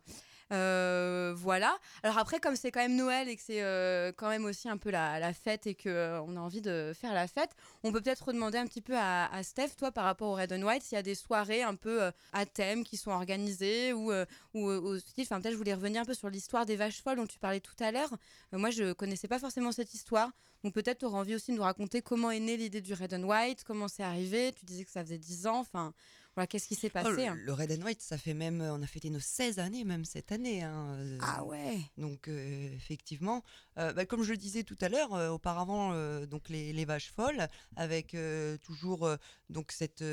[0.52, 1.78] Euh, voilà.
[2.04, 4.92] Alors après, comme c'est quand même Noël et que c'est quand même aussi un peu
[4.92, 7.52] la, fête et qu'on on a envie de faire la fête,
[7.84, 10.64] on peut peut-être demander un petit peu à, Steph, toi, par rapport au Red and
[10.64, 14.12] White, s'il y a des soirées un peu à thème qui sont organisées ou,
[14.54, 17.28] ou aussi, enfin peut-être je voulais revenir un peu sur l'histoire des vaches folles dont
[17.28, 18.12] tu parlais tout à l'heure.
[18.52, 20.32] moi, je connaissais pas forcément cette histoire.
[20.64, 23.14] Donc peut-être tu auras envie aussi de nous raconter comment est née l'idée du Red
[23.14, 24.54] and White, comment c'est arrivé.
[24.54, 25.60] Tu disais que ça faisait 10 ans.
[25.60, 25.94] Enfin,
[26.36, 27.38] voilà, qu'est-ce qui s'est oh, passé hein?
[27.44, 30.32] le, Red and White, ça fait même, on a fêté nos 16 années même cette
[30.32, 30.64] année.
[30.64, 31.78] Hein, euh, ah ouais.
[31.98, 33.44] Donc euh, effectivement,
[33.78, 35.94] euh, bah, comme je le disais tout à l'heure, auparavant,
[36.26, 38.16] donc les, les, vaches folles, avec
[38.64, 39.10] toujours
[39.50, 40.04] donc cette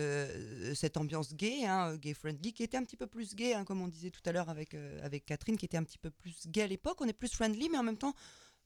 [0.74, 3.80] cette ambiance gay, hein, gay friendly, qui était un petit peu plus gay, hein, comme
[3.80, 6.62] on disait tout à l'heure avec avec Catherine, qui était un petit peu plus gay
[6.62, 7.00] à l'époque.
[7.00, 8.14] On est plus friendly, mais en même temps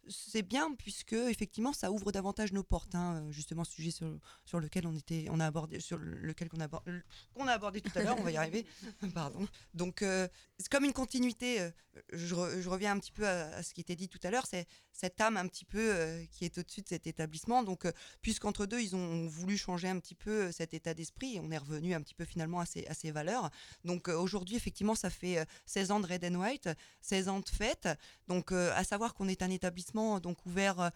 [0.09, 4.61] c'est bien puisque effectivement ça ouvre davantage nos portes hein, justement ce sujet sur, sur,
[4.61, 8.03] lequel on était on a abordé sur lequel qu'on a, qu'on a abordé tout à
[8.03, 8.67] l'heure on va y arriver.
[9.15, 9.47] Pardon.
[9.75, 10.29] Donc euh,
[10.59, 11.71] c'est comme une continuité euh,
[12.13, 15.21] je, reviens un petit peu à, ce qui était dit tout à l'heure c'est cette
[15.21, 17.63] âme un petit peu euh, qui est au-dessus de cet établissement.
[17.63, 17.87] Donc
[18.21, 21.95] puisqu'entre deux ils ont voulu changer un petit peu cet état d'esprit on est revenu
[21.95, 23.51] un petit peu finalement à ces, à ces valeurs.
[23.85, 26.69] Donc aujourd'hui effectivement ça fait 16 ans de Red and White
[27.01, 27.89] 16 ans de fête.
[28.29, 30.91] Donc à savoir qu'on est un établissement donc ouvert euh,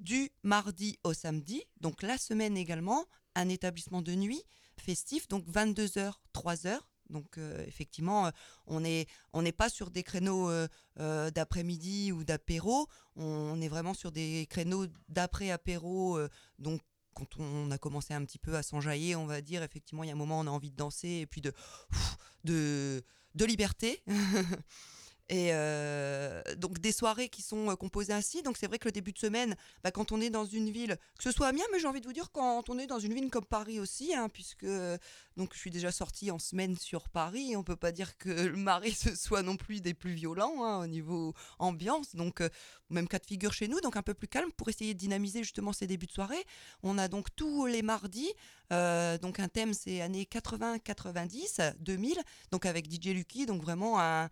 [0.00, 4.42] du mardi au samedi, donc la semaine également, un établissement de nuit
[4.76, 6.78] festif, donc 22h, 3h.
[7.10, 8.30] Donc euh, effectivement, euh,
[8.66, 8.80] on
[9.42, 10.50] n'est pas sur des créneaux
[10.96, 16.18] d'après-midi ou d'apéro, on est vraiment sur des créneaux d'après-apéro.
[16.58, 16.80] donc
[17.14, 20.10] quand on a commencé un petit peu à s'enjailler, on va dire, effectivement, il y
[20.10, 23.02] a un moment, on a envie de danser et puis de
[23.34, 24.02] liberté.
[25.30, 28.42] Et euh, donc des soirées qui sont euh, composées ainsi.
[28.42, 30.96] Donc c'est vrai que le début de semaine, bah, quand on est dans une ville,
[31.18, 33.12] que ce soit Amiens, mais j'ai envie de vous dire quand on est dans une
[33.12, 34.66] ville comme Paris aussi, hein, puisque
[35.36, 37.56] donc je suis déjà sortie en semaine sur Paris.
[37.56, 40.82] On peut pas dire que le mari ce soit non plus des plus violents hein,
[40.82, 42.16] au niveau ambiance.
[42.16, 42.48] Donc euh,
[42.88, 45.42] même cas de figure chez nous, donc un peu plus calme pour essayer de dynamiser
[45.42, 46.42] justement ces débuts de soirée.
[46.82, 48.32] On a donc tous les mardis,
[48.70, 52.18] donc un thème c'est années 80, 90, 2000,
[52.50, 54.30] donc avec DJ Lucky, donc vraiment un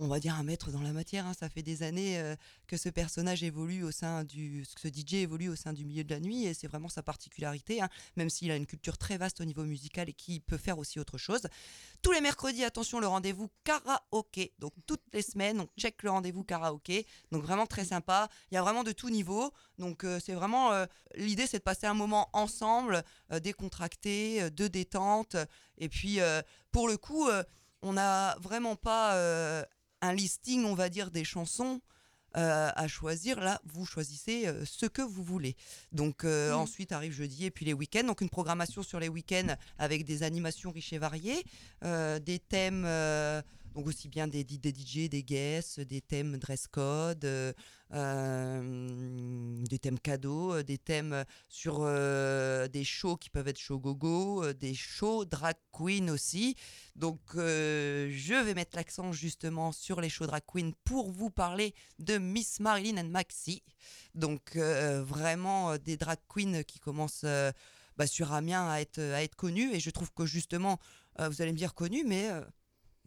[0.00, 1.26] on va dire un maître dans la matière.
[1.26, 1.34] Hein.
[1.38, 2.34] Ça fait des années euh,
[2.66, 6.10] que ce personnage évolue au sein du, ce DJ évolue au sein du milieu de
[6.12, 7.82] la nuit et c'est vraiment sa particularité.
[7.82, 7.88] Hein.
[8.16, 10.98] même s'il a une culture très vaste au niveau musical et qui peut faire aussi
[10.98, 11.42] autre chose.
[12.02, 14.54] Tous les mercredis, attention, le rendez-vous karaoké.
[14.58, 17.06] Donc toutes les semaines, on check le rendez-vous karaoké.
[17.30, 18.28] Donc vraiment très sympa.
[18.50, 19.52] Il y a vraiment de tout niveau.
[19.78, 23.04] Donc euh, c'est vraiment euh, l'idée, c'est de passer un moment ensemble,
[23.42, 25.36] décontracté, de détente.
[25.76, 26.18] Et puis
[26.72, 27.28] pour le coup
[27.82, 29.14] on n'a vraiment pas
[30.00, 31.80] un listing, on va dire, des chansons.
[32.36, 33.40] Euh, à choisir.
[33.40, 35.56] Là, vous choisissez euh, ce que vous voulez.
[35.90, 38.04] Donc euh, ensuite arrive jeudi et puis les week-ends.
[38.04, 41.42] Donc une programmation sur les week-ends avec des animations riches et variées,
[41.82, 42.86] des thèmes
[43.74, 47.52] donc aussi bien des, des DJ, des guests, des thèmes dress code, euh,
[47.92, 54.52] euh, des thèmes cadeaux, des thèmes sur euh, des shows qui peuvent être show gogo,
[54.52, 56.56] des shows drag queen aussi.
[56.96, 62.18] Donc je vais mettre l'accent justement sur les shows drag queen pour vous parler de
[62.18, 63.62] Miss Marilyn and Maxi.
[64.14, 67.26] Donc vraiment des drag queens qui commencent
[67.96, 70.78] bah, sur Amiens à être, à être connues et je trouve que justement
[71.18, 72.30] vous allez me dire connues mais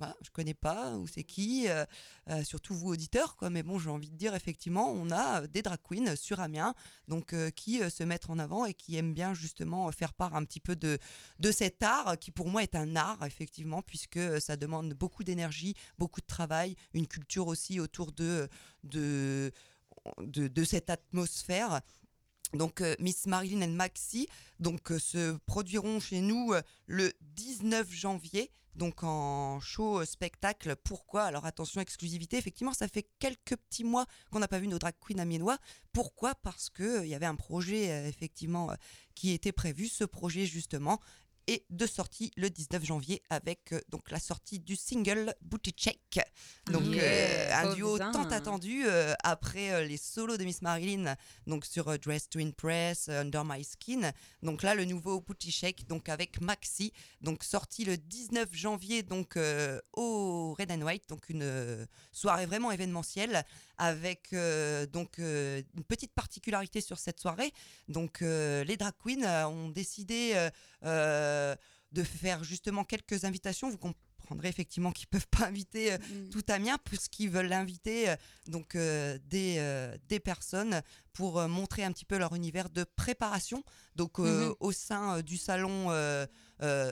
[0.03, 1.85] bah, je connais pas, ou c'est qui, euh,
[2.29, 3.49] euh, surtout vous auditeurs, quoi.
[3.49, 6.73] Mais bon, j'ai envie de dire, effectivement, on a des drag queens sur Amiens,
[7.07, 10.43] donc euh, qui se mettent en avant et qui aiment bien justement faire part un
[10.43, 10.97] petit peu de,
[11.39, 15.73] de cet art, qui pour moi est un art, effectivement, puisque ça demande beaucoup d'énergie,
[15.97, 18.49] beaucoup de travail, une culture aussi autour de,
[18.83, 19.53] de,
[20.19, 21.79] de, cette atmosphère.
[22.53, 24.27] Donc Miss Marilyn and Maxi
[24.59, 26.53] donc se produiront chez nous
[26.87, 30.75] le 19 janvier donc en show euh, spectacle.
[30.83, 31.23] Pourquoi?
[31.23, 32.37] Alors attention, exclusivité.
[32.37, 35.57] Effectivement, ça fait quelques petits mois qu'on n'a pas vu nos drag queens amiénois.
[35.91, 36.35] Pourquoi?
[36.35, 38.71] Parce qu'il euh, y avait un projet, euh, effectivement,
[39.15, 39.87] qui était prévu.
[39.87, 40.99] Ce projet, justement,
[41.47, 46.19] et de sortie le 19 janvier avec euh, donc la sortie du single Booty Check.
[46.71, 51.15] Donc euh, un duo tant attendu euh, après les solos de Miss Marilyn
[51.47, 54.11] donc sur Dress to Impress, Under My Skin.
[54.41, 59.37] Donc là le nouveau Booty Check donc avec Maxi donc sorti le 19 janvier donc
[59.93, 63.43] au Red and White donc une soirée vraiment événementielle
[63.77, 64.33] avec
[64.91, 67.51] donc une petite particularité sur cette soirée.
[67.87, 70.49] Donc les drag queens ont décidé
[70.85, 71.32] euh,
[71.93, 73.69] de faire justement quelques invitations.
[73.69, 76.29] Vous comprendrez effectivement qu'ils peuvent pas inviter euh, mm.
[76.29, 78.15] tout Amiens puisqu'ils veulent inviter euh,
[78.47, 80.81] donc des, des personnes
[81.13, 83.63] pour montrer un petit peu leur univers de préparation.
[83.95, 84.55] Donc mm-hmm.
[84.59, 85.91] au sein du salon
[86.63, 86.91] euh,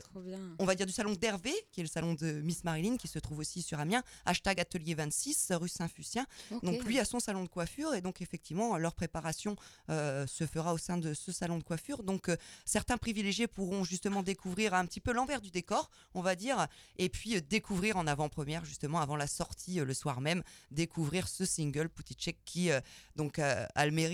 [0.60, 3.20] on va dire du salon d'Hervé, qui est le salon de Miss Marilyn, qui se
[3.20, 6.26] trouve aussi sur Amiens, hashtag atelier 26, rue Saint-Fucien.
[6.64, 9.56] Donc lui a son salon de coiffure et donc effectivement leur préparation
[9.90, 12.04] euh, se fera au sein de ce salon de coiffure.
[12.04, 16.36] Donc euh, certains privilégiés pourront justement découvrir un petit peu l'envers du décor, on va
[16.36, 16.68] dire,
[16.98, 21.90] et puis découvrir en avant-première justement avant la sortie le soir même, découvrir ce single
[21.90, 22.70] Putty Check qui
[23.16, 24.11] donc a le mérite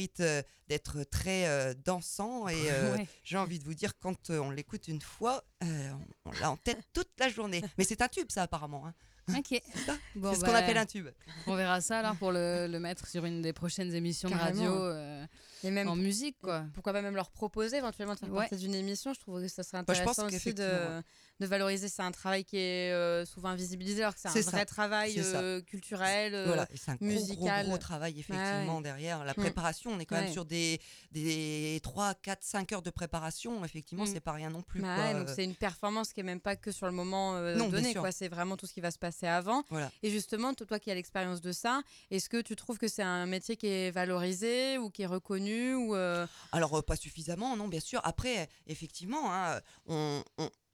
[0.67, 2.69] d'être très dansant et
[3.23, 5.91] j'ai envie de vous dire quand on l'écoute une fois euh,
[6.25, 7.63] on l'a en tête toute la journée.
[7.77, 8.85] Mais c'est un tube, ça, apparemment.
[8.85, 8.93] Hein.
[9.37, 9.49] Ok.
[9.73, 9.81] C'est
[10.13, 11.07] ce qu'on bah, appelle un tube.
[11.47, 14.71] On verra ça alors pour le, mettre sur une des prochaines émissions de radio.
[15.63, 16.65] Et même en musique, quoi.
[16.73, 19.63] Pourquoi pas même leur proposer éventuellement de faire partie d'une émission Je trouve que ça
[19.63, 21.01] serait intéressant aussi de,
[21.39, 21.87] de valoriser.
[21.89, 25.61] C'est un travail qui est euh, souvent invisibilisé, alors que c'est un vrai travail euh,
[25.61, 26.67] culturel, euh, voilà.
[26.75, 27.63] c'est un musical.
[27.63, 29.23] Gros, gros travail, effectivement, derrière.
[29.23, 29.35] La mm.
[29.35, 30.79] préparation, on est quand même sur des,
[31.11, 33.63] des 3, 4, 5 heures de préparation.
[33.65, 34.07] Effectivement, mm.
[34.13, 34.81] c'est pas rien non plus.
[34.81, 37.39] donc c'est une performance qui est même pas que sur le moment
[37.69, 37.93] donné.
[37.93, 38.11] Quoi.
[38.11, 39.63] C'est vraiment tout ce qui va se passer avant.
[40.03, 41.81] Et justement, toi qui as l'expérience de ça,
[42.11, 45.46] est-ce que tu trouves que c'est un métier qui est valorisé ou qui est reconnu
[45.75, 45.95] ou
[46.51, 48.01] Alors, pas suffisamment, non, bien sûr.
[48.03, 50.23] Après, effectivement, hein, on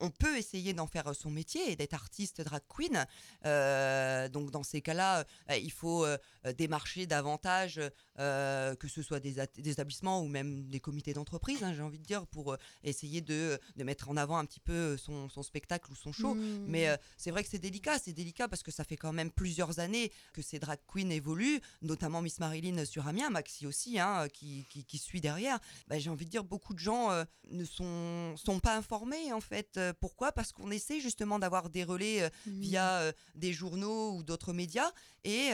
[0.09, 3.05] peut essayer d'en faire son métier et d'être artiste drag queen.
[3.45, 6.17] Euh, donc dans ces cas-là, euh, il faut euh,
[6.57, 7.79] démarcher davantage,
[8.17, 12.27] que ce soit des, établissements ou même des comités d'entreprise, hein, j'ai envie de dire,
[12.27, 16.35] pour essayer de, mettre en avant un petit peu son, spectacle ou son show.
[16.35, 16.65] Mmh.
[16.67, 16.87] Mais
[17.17, 20.11] c'est vrai que c'est délicat, c'est délicat parce que ça fait quand même plusieurs années
[20.33, 24.65] que ces drag queens évoluent, notamment Miss Marilyn sur Amiens, Maxi aussi, hein, qui,
[24.97, 25.59] suit derrière.
[25.87, 27.09] Bah, j'ai envie de dire, beaucoup de gens
[27.49, 30.31] ne sont, sont pas informés en fait Pourquoi?
[30.31, 32.59] Parce qu'on essaie justement d'avoir des relais mmh.
[32.59, 34.91] via des journaux ou d'autres médias
[35.23, 35.51] et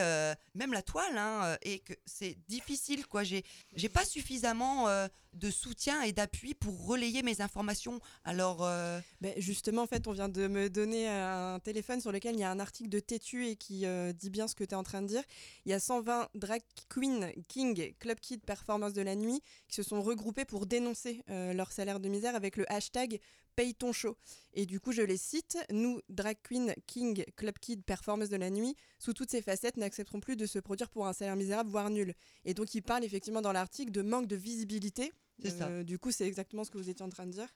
[0.56, 3.06] même la toile, hein, et que c'est difficile.
[3.08, 3.24] quoi.
[3.24, 3.44] J'ai
[3.90, 4.88] pas suffisamment
[5.34, 8.00] de soutien et d'appui pour relayer mes informations.
[8.24, 12.36] Alors, euh, ben, justement, en fait, on vient de me donner un téléphone sur lequel
[12.36, 14.72] il y a un article de Tétu et qui euh, dit bien ce que tu
[14.72, 15.24] es en train de dire.
[15.66, 19.84] Il y a 120 drag queen, king, club kid, performance de la nuit qui se
[19.84, 23.20] sont regroupés pour dénoncer euh, leur salaire de misère avec le hashtag
[23.56, 24.16] paye ton show.
[24.54, 25.58] Et du coup, je les cite.
[25.70, 30.22] Nous, drag queen, king, club kid, performance de la nuit, sous toutes ces facettes, n'accepterons
[30.22, 32.14] plus de se produire pour un salaire misérable, voire nul.
[32.46, 35.12] Et donc, il parle effectivement dans l'article de manque de visibilité.
[35.42, 35.68] C'est ça.
[35.68, 37.50] Euh, du coup, c'est exactement ce que vous étiez en train de dire.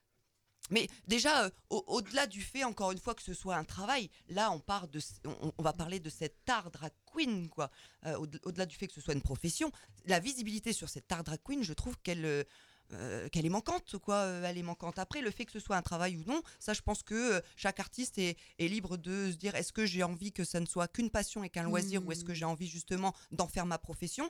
[0.70, 4.52] Mais déjà, euh, au-delà du fait, encore une fois, que ce soit un travail, là,
[4.52, 7.70] on, part de, on, va parler de cet art drag queen, quoi.
[8.06, 9.72] Euh, au-delà du fait que ce soit une profession,
[10.06, 12.46] la visibilité sur cet art drag queen, je trouve qu'elle
[12.92, 14.26] euh, qu'elle est manquante, quoi.
[14.44, 15.00] Elle est manquante.
[15.00, 17.80] Après, le fait que ce soit un travail ou non, ça, je pense que chaque
[17.80, 21.10] artiste est, libre de se dire est-ce que j'ai envie que ça ne soit qu'une
[21.10, 22.36] passion et qu'un loisir, ou est-ce que mmh.
[22.36, 24.30] j'ai envie justement d'en faire ma profession?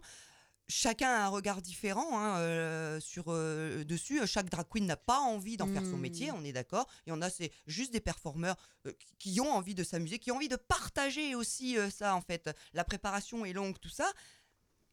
[0.68, 3.26] Chacun a un regard différent hein, sur
[3.86, 4.26] dessus.
[4.26, 6.36] Chaque drag queen n'a pas envie d'en faire son métier, mmh.
[6.36, 6.88] on est d'accord.
[7.06, 8.56] Il y en a, c'est juste des performeurs
[9.20, 12.50] qui ont envie de s'amuser, qui ont envie de partager aussi ça en fait.
[12.74, 14.12] La préparation est longue, tout ça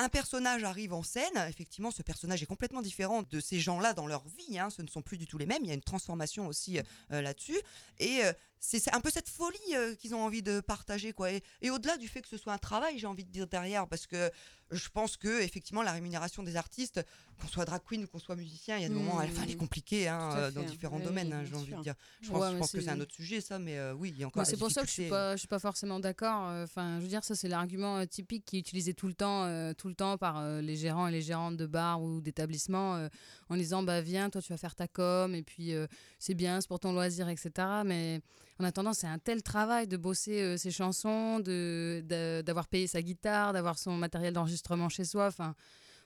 [0.01, 4.07] un personnage arrive en scène, effectivement, ce personnage est complètement différent de ces gens-là dans
[4.07, 4.59] leur vie.
[4.59, 4.71] Hein.
[4.71, 5.63] ce ne sont plus du tout les mêmes.
[5.63, 6.79] Il y a une transformation aussi
[7.13, 7.61] euh, là-dessus.
[7.99, 11.31] Et euh, c'est un peu cette folie euh, qu'ils ont envie de partager, quoi.
[11.33, 14.07] Et, au-delà du fait que ce soit un travail, j'ai envie de dire derrière, parce
[14.07, 14.31] que
[14.71, 17.05] je pense que effectivement la rémunération des artistes,
[17.41, 19.51] qu'on soit drag queen ou qu'on soit musicien, il y a des moments, elle, elle
[19.51, 21.33] est compliquée hein, euh, dans différents domaines.
[21.33, 21.95] Hein, j'ai envie de dire.
[22.21, 24.45] Je pense, que c'est un autre sujet, ça, mais euh, oui, il y a encore.
[24.45, 26.53] c'est pour ça que je suis pas, je suis pas forcément d'accord.
[26.63, 29.89] Enfin, je veux dire, ça c'est l'argument typique qui est utilisé tout le temps, tout
[29.89, 33.09] le temps par les gérants et les gérantes de bars ou d'établissements,
[33.49, 35.73] en disant bah viens, toi tu vas faire ta com et puis
[36.19, 37.51] c'est bien, c'est pour ton loisir, etc.
[37.87, 38.21] Mais
[38.61, 43.55] en attendant, c'est un tel travail de bosser euh, ses chansons, d'avoir payé sa guitare,
[43.55, 45.29] d'avoir son matériel d'enregistrement chez soi.
[45.29, 45.55] Enfin,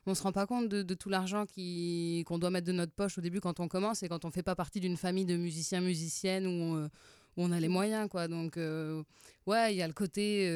[0.06, 3.20] on se rend pas compte de, tout l'argent qu'on doit mettre de notre poche au
[3.20, 6.46] début quand on commence et quand on fait pas partie d'une famille de musiciens musiciennes
[6.46, 6.88] où, euh,
[7.36, 8.28] on a les moyens quoi.
[8.28, 9.02] Donc euh,
[9.46, 10.48] ouais, il y a le côté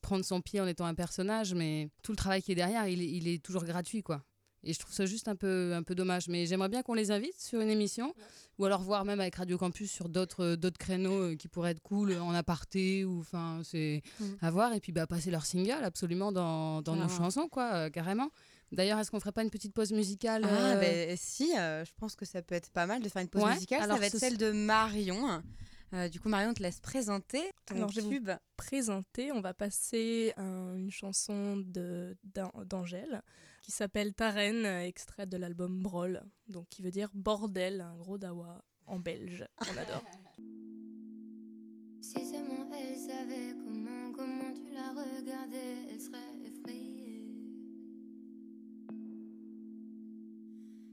[0.00, 3.02] prendre son pied en étant un personnage, mais tout le travail qui est derrière, il,
[3.02, 4.22] il est toujours gratuit quoi.
[4.64, 6.28] Et je trouve ça juste un peu, un peu dommage.
[6.28, 8.14] Mais j'aimerais bien qu'on les invite sur une émission,
[8.58, 11.82] ou alors voir même avec Radio Campus sur d'autres, d'autres créneaux euh, qui pourraient être
[11.82, 14.24] cool en aparté, ou enfin, c'est mm.
[14.40, 14.72] à voir.
[14.72, 18.30] Et puis bah, passer leur single absolument dans, dans nos chansons, quoi, euh, carrément.
[18.70, 22.16] D'ailleurs, est-ce qu'on ferait pas une petite pause musicale Ah, euh ben, si, je pense
[22.16, 23.82] que ça peut être pas mal de faire une pause musicale.
[23.82, 25.42] Alors, ça va être celle de Marion.
[26.10, 28.24] du coup, Marion, te laisse présenter ton Alors, je vais vous
[28.56, 29.30] présenter.
[29.32, 32.16] On va passer une chanson de,
[32.64, 33.22] d'Angèle
[33.62, 38.64] qui s'appelle Taren, extrait de l'album Brawl, donc qui veut dire bordel, un gros dawa
[38.86, 39.46] en belge.
[39.60, 40.04] On adore.
[42.04, 47.28] Si seulement elle savait comment, comment tu la regardais, elle serait effrayée.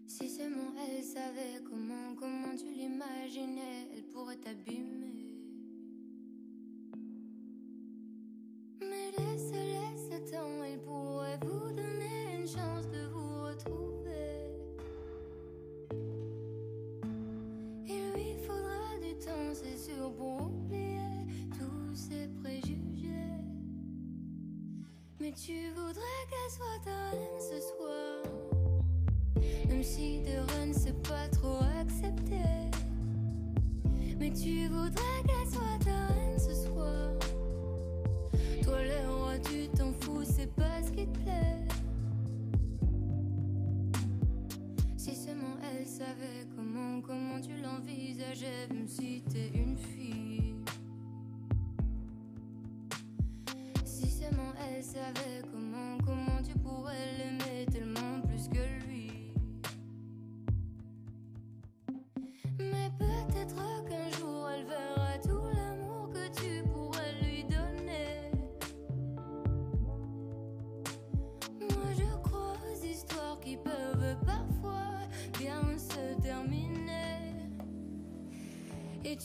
[0.05, 5.28] Si seulement elle savait comment, comment tu l'imaginais, elle pourrait t'abîmer.
[29.79, 32.35] Même si de run c'est pas trop accepté.
[34.19, 36.08] Mais tu voudrais qu'elle soit ta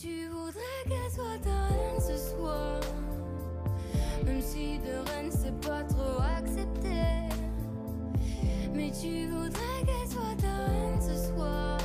[0.00, 2.80] tu voudrais qu'elle soit ta reine ce soir.
[4.24, 6.88] Même si de reine c'est pas trop accepté.
[8.74, 11.78] Mais tu voudrais qu'elle soit ta reine ce soir.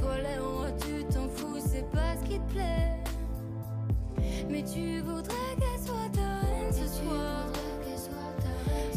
[0.00, 2.96] Toi les rois, tu t'en fous, c'est pas ce qui te plaît.
[4.48, 7.46] Mais tu voudrais qu'elle soit ta reine ce soir.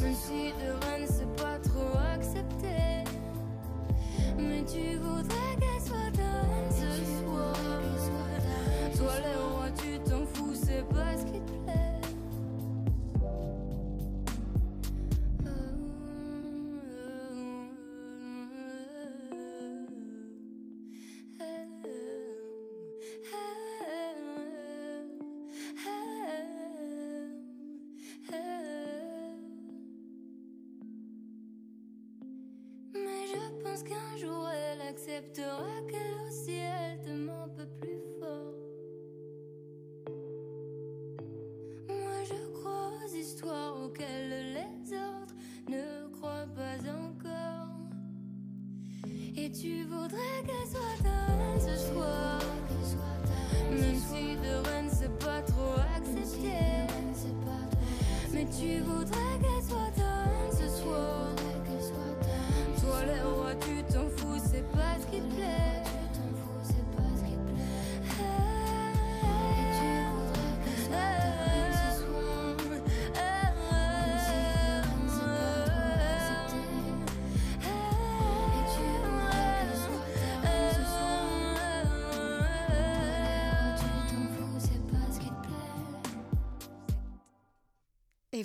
[0.02, 3.04] Même si de reine c'est pas trop accepté.
[4.38, 7.15] Mais tu voudrais qu'elle soit ta reine ce soir
[8.98, 11.55] toi les rois tu t'en fous, c'est pas ce qui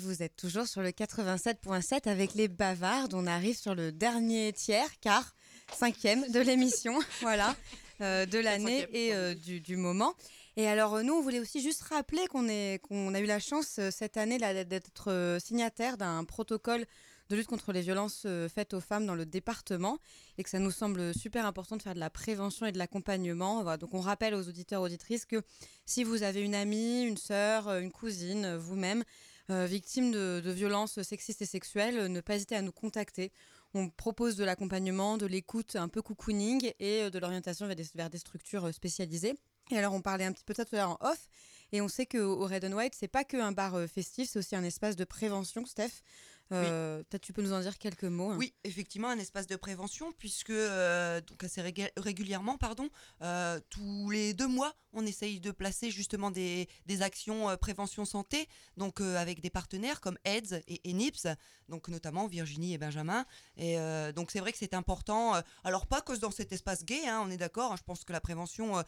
[0.01, 3.13] vous êtes toujours sur le 87.7 avec les bavardes.
[3.13, 5.35] On arrive sur le dernier tiers, car
[5.73, 7.55] cinquième de l'émission, voilà,
[8.01, 10.15] euh, de l'année et euh, du, du moment.
[10.57, 14.17] Et alors euh, nous, on voulait aussi juste rappeler qu'on a eu la chance cette
[14.17, 16.85] année d'être signataire d'un protocole
[17.29, 19.99] de lutte contre les violences faites aux femmes dans le département
[20.37, 23.61] et que ça nous semble super important de faire de la prévention et de l'accompagnement.
[23.61, 25.41] Voilà, donc on rappelle aux auditeurs auditrices que
[25.85, 29.05] si vous avez une amie, une sœur, une cousine, vous-même,
[29.49, 33.31] euh, victime de, violences sexistes et sexuelles, euh, ne pas hésiter à nous contacter.
[33.73, 38.17] On propose de l'accompagnement, de l'écoute un peu cocooning et euh, de l'orientation vers des,
[38.17, 39.35] structures spécialisées.
[39.71, 41.29] Et alors, on parlait un petit peu de tout à l'heure en off.
[41.71, 44.39] Et on sait qu'au au Red and White, c'est pas qu'un bar euh, festif, c'est
[44.39, 46.03] aussi un espace de prévention, Steph.
[46.51, 48.31] Euh, Peut-être tu peux nous en dire quelques mots.
[48.31, 48.37] hein.
[48.37, 52.89] Oui, effectivement, un espace de prévention, puisque euh, donc assez régul- régulièrement, pardon,
[53.21, 58.03] euh, tous les deux mois, on essaye de placer justement des, des actions euh, prévention
[58.05, 58.47] santé,
[58.77, 61.27] donc avec des partenaires comme AIDS et ENIPS,
[61.69, 63.25] donc notamment Virginie et Benjamin.
[63.57, 63.77] Et
[64.13, 65.41] donc c'est vrai que c'est important.
[65.63, 67.71] alors pas que dans cet espace gay, hein, on est d'accord.
[67.71, 68.83] hein, je pense que la prévention,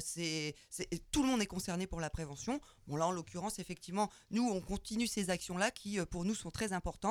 [0.00, 0.54] c'est
[1.10, 2.60] tout le monde est concerné pour la prévention.
[2.86, 6.50] Bon là, en l'occurrence, effectivement, nous on continue ces actions-là qui euh, pour nous sont
[6.50, 7.05] très importantes.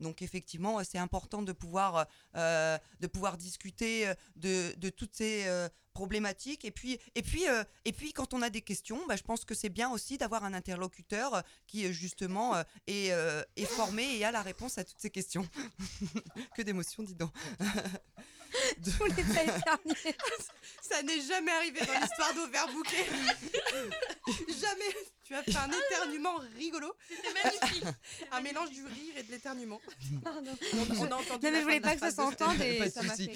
[0.00, 5.68] Donc effectivement, c'est important de pouvoir, euh, de pouvoir discuter euh, de, toutes ces euh,
[5.92, 6.64] problématiques.
[6.64, 7.44] Et puis, et, puis,
[7.84, 10.44] et puis, quand on a des questions, bah, je pense que c'est bien aussi d'avoir
[10.44, 12.54] un interlocuteur qui, justement,
[12.86, 13.12] est,
[13.66, 15.46] formé et a la réponse à toutes ces questions.
[16.56, 17.32] que d'émotions, dis donc.
[18.84, 20.16] Je voulais pas éternuer.
[20.82, 22.96] Ça n'est jamais arrivé dans l'histoire d'Overbooké.
[24.60, 24.94] jamais.
[25.24, 26.92] Tu as fait un éternuement rigolo.
[27.08, 27.84] C'était magnifique.
[28.32, 29.80] un mélange du rire et de l'éternuement.
[30.22, 30.50] Pardon.
[30.74, 32.80] On, on a entendu Non, mais je voulais de pas que ça de- s'entende et
[32.80, 33.32] de ça m'a fait.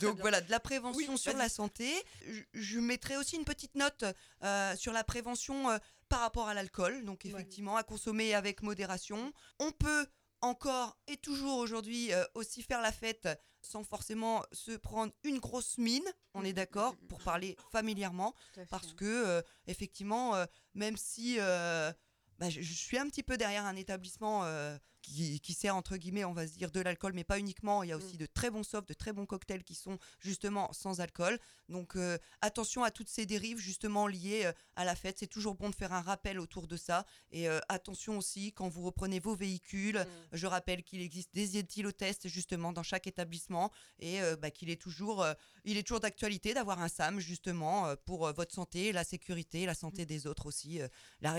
[0.00, 1.90] Donc voilà, de la prévention Oui, sur la santé.
[2.28, 4.04] Je, je mettrai aussi une petite note
[4.44, 7.04] euh, sur la prévention euh, par rapport à l'alcool.
[7.04, 9.32] Donc effectivement, à consommer avec modération.
[9.58, 10.06] On peut
[10.42, 13.28] encore et toujours aujourd'hui euh, aussi faire la fête
[13.62, 18.34] sans forcément se prendre une grosse mine, on est d'accord, pour parler familièrement,
[18.70, 23.66] parce que euh, effectivement, euh, même si bah, je, je suis un petit peu derrière
[23.66, 24.44] un établissement
[25.02, 27.82] qui, qui sert entre guillemets, on va se dire, de l'alcool, mais pas uniquement.
[27.82, 30.72] Il y a aussi de très bons softs, de très bons cocktails qui sont justement
[30.72, 31.38] sans alcool.
[31.68, 35.18] Donc euh, attention à toutes ces dérives justement liées euh, à la fête.
[35.18, 37.06] C'est toujours bon de faire un rappel autour de ça.
[37.30, 40.04] Et euh, attention aussi quand vous reprenez vos véhicules.
[40.32, 45.26] Je rappelle qu'il existe des éthylotests justement dans chaque établissement et bah, qu'il est toujours,
[45.64, 50.06] il est toujours d'actualité d'avoir un SAM justement pour votre santé, la sécurité, la santé
[50.06, 50.80] des autres aussi.
[51.20, 51.38] la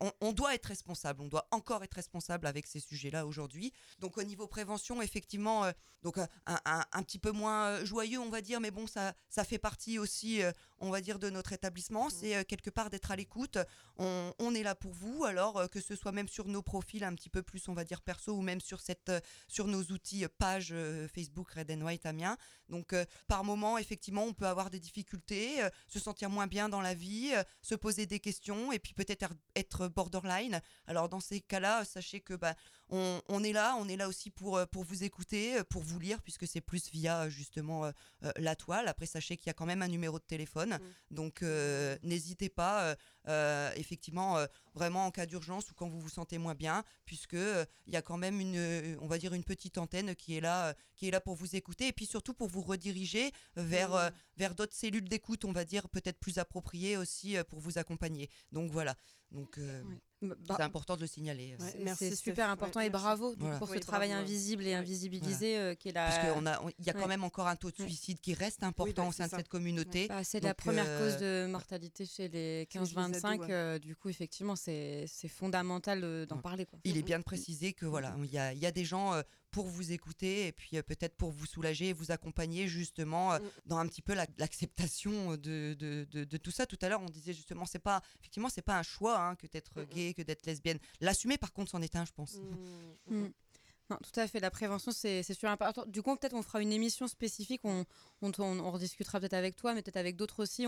[0.00, 1.22] on, on doit être responsable.
[1.22, 3.72] On doit encore être responsable avec ces sujets-là aujourd'hui.
[4.00, 5.72] Donc au niveau prévention, effectivement, euh,
[6.02, 8.86] donc euh, un, un- un petit peu moins euh, joyeux, on va dire, mais bon,
[8.86, 12.10] ça, ça fait partie aussi, euh, on va dire, de notre établissement.
[12.10, 13.56] C'est euh, quelque part d'être à l'écoute.
[13.96, 17.14] On, on est là pour vous, alors que ce soit même sur nos profils un
[17.14, 19.12] petit peu plus, on va dire, perso, ou même sur, cette,
[19.48, 20.74] sur nos outils page
[21.14, 22.36] Facebook Red and White Amiens.
[22.68, 22.94] Donc
[23.28, 27.32] par moment, effectivement, on peut avoir des difficultés, se sentir moins bien dans la vie,
[27.60, 30.60] se poser des questions et puis peut-être être borderline.
[30.86, 32.54] Alors dans ces cas-là, sachez que bah,
[32.88, 35.82] on, on est là, on est là aussi pour, euh, pour vous écouter, euh, pour
[35.82, 37.92] vous lire, puisque c'est plus via euh, justement euh,
[38.36, 38.86] la toile.
[38.88, 40.78] Après, sachez qu'il y a quand même un numéro de téléphone,
[41.10, 42.96] donc euh, n'hésitez pas,
[43.28, 44.38] euh, effectivement,
[44.74, 48.02] vraiment en cas d'urgence ou quand vous vous sentez moins bien, puisque il y a
[48.02, 51.20] quand même une, on va dire une petite antenne qui est là, qui est là
[51.20, 55.44] pour vous écouter et puis surtout pour vous rediriger vers euh, vers d'autres cellules d'écoute,
[55.44, 58.28] on va dire peut-être plus appropriées aussi pour vous accompagner.
[58.50, 58.96] Donc voilà,
[59.30, 59.58] donc
[60.22, 61.56] Bah, c'est important de le signaler.
[61.60, 61.64] euh.
[61.70, 63.58] c'est- merci, c'est super important Ouais, et bravo Voilà.
[63.58, 64.14] pour Oui, ce bravo, travail ouais.
[64.14, 66.06] invisible et invisibilisé euh, qui est la.
[66.06, 67.06] Parce qu'il a, on- il y a quand ouais.
[67.08, 67.86] même encore un taux de Ouais.
[67.88, 70.06] suicide qui reste important bah, au sein de cette communauté.
[70.08, 73.34] Bah, c'est la première euh, cause de mortalité chez les Chez les 15-25.
[73.34, 73.52] ados, ouais.
[73.52, 76.42] euh, du coup, effectivement, c'est c'est fondamental euh, d'en Ouais.
[76.42, 76.66] parler.
[76.66, 76.78] Quoi.
[76.84, 79.12] Il est bien de préciser que voilà, il y a, il y a des gens
[79.14, 79.22] euh,
[79.52, 83.40] pour vous écouter et puis peut-être pour vous soulager et vous accompagner justement mm.
[83.66, 86.66] dans un petit peu l'acceptation de, de, de, tout ça.
[86.66, 89.46] Tout à l'heure, on disait justement, c'est pas, effectivement, c'est pas un choix hein, que
[89.46, 90.78] d'être gay, que d'être lesbienne.
[91.00, 92.40] L'assumer, par contre, c'en est un, je pense.
[93.90, 94.40] Mm tout à fait.
[94.40, 95.84] La prévention, c'est super important.
[95.86, 97.60] Du coup, peut-être on fera une émission spécifique.
[97.64, 97.84] On,
[98.22, 100.66] on, on, rediscutera peut-être avec toi, mais peut-être avec d'autres aussi.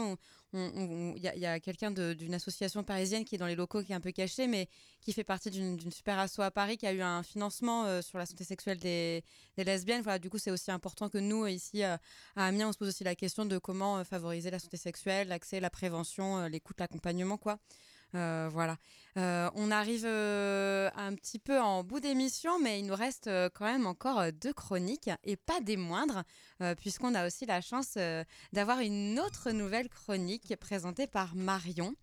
[0.52, 3.94] Il y a, a quelqu'un d'une association parisienne qui est dans les locaux, qui est
[3.94, 4.68] un peu caché, mais
[5.00, 8.18] qui fait partie d'une super asso à Paris, qui a eu un financement euh, sur
[8.18, 9.24] la santé sexuelle des,
[9.56, 10.02] des, lesbiennes.
[10.02, 11.96] Voilà, du coup, c'est aussi important que nous, ici euh,
[12.36, 15.28] à Amiens, on se pose aussi la question de comment euh, favoriser la santé sexuelle,
[15.28, 17.58] l'accès, la prévention, l'écoute, l'accompagnement, quoi.
[18.14, 18.76] Euh, voilà.
[19.16, 23.64] Euh, on arrive euh, un petit peu en bout d'émission, mais il nous reste quand
[23.64, 26.22] même encore deux chroniques et pas des moindres,
[26.78, 27.98] puisqu'on a aussi la chance
[28.52, 31.94] d'avoir une autre nouvelle chronique présentée par Marion.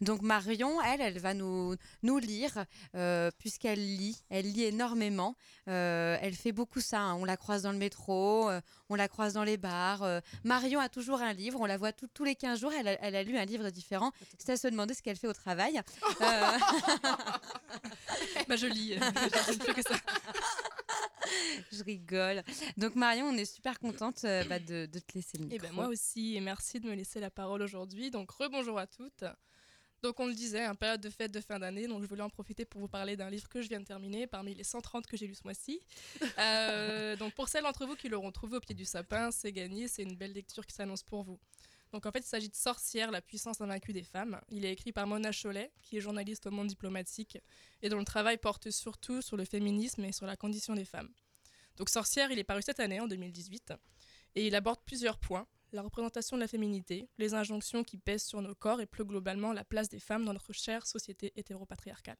[0.00, 2.64] Donc Marion, elle, elle va nous, nous lire,
[2.94, 5.36] euh, puisqu'elle lit, elle lit énormément.
[5.68, 7.14] Euh, elle fait beaucoup ça, hein.
[7.14, 10.04] on la croise dans le métro, euh, on la croise dans les bars.
[10.42, 13.16] Marion a toujours un livre, on la voit tous les 15 jours, elle a, elle
[13.16, 14.12] a, lu un livre différent.
[14.38, 15.80] C'est à se demander ce qu'elle fait au travail.
[18.48, 19.94] bah je lis, je, que ça.
[21.72, 22.42] je rigole.
[22.76, 25.56] Donc Marion, on est super contente bah, de, de, te laisser le micro.
[25.56, 28.10] Et ben moi aussi, et merci de me laisser la parole aujourd'hui.
[28.10, 29.24] Donc rebonjour à toutes.
[30.04, 32.28] Donc on le disait, un période de fête de fin d'année, donc je voulais en
[32.28, 35.16] profiter pour vous parler d'un livre que je viens de terminer parmi les 130 que
[35.16, 35.80] j'ai lu ce mois-ci.
[36.38, 39.88] Euh, donc pour celles d'entre vous qui l'auront trouvé au pied du sapin, c'est gagné,
[39.88, 41.38] c'est une belle lecture qui s'annonce pour vous.
[41.92, 44.40] Donc en fait, il s'agit de Sorcière, la puissance invaincue des femmes.
[44.50, 47.38] Il est écrit par Mona Chollet, qui est journaliste au monde diplomatique
[47.82, 51.08] et dont le travail porte surtout sur le féminisme et sur la condition des femmes.
[51.76, 53.72] Donc Sorcière, il est paru cette année, en 2018,
[54.34, 58.40] et il aborde plusieurs points la représentation de la féminité, les injonctions qui pèsent sur
[58.40, 62.16] nos corps et plus globalement la place des femmes dans notre chère société hétéropatriarcale.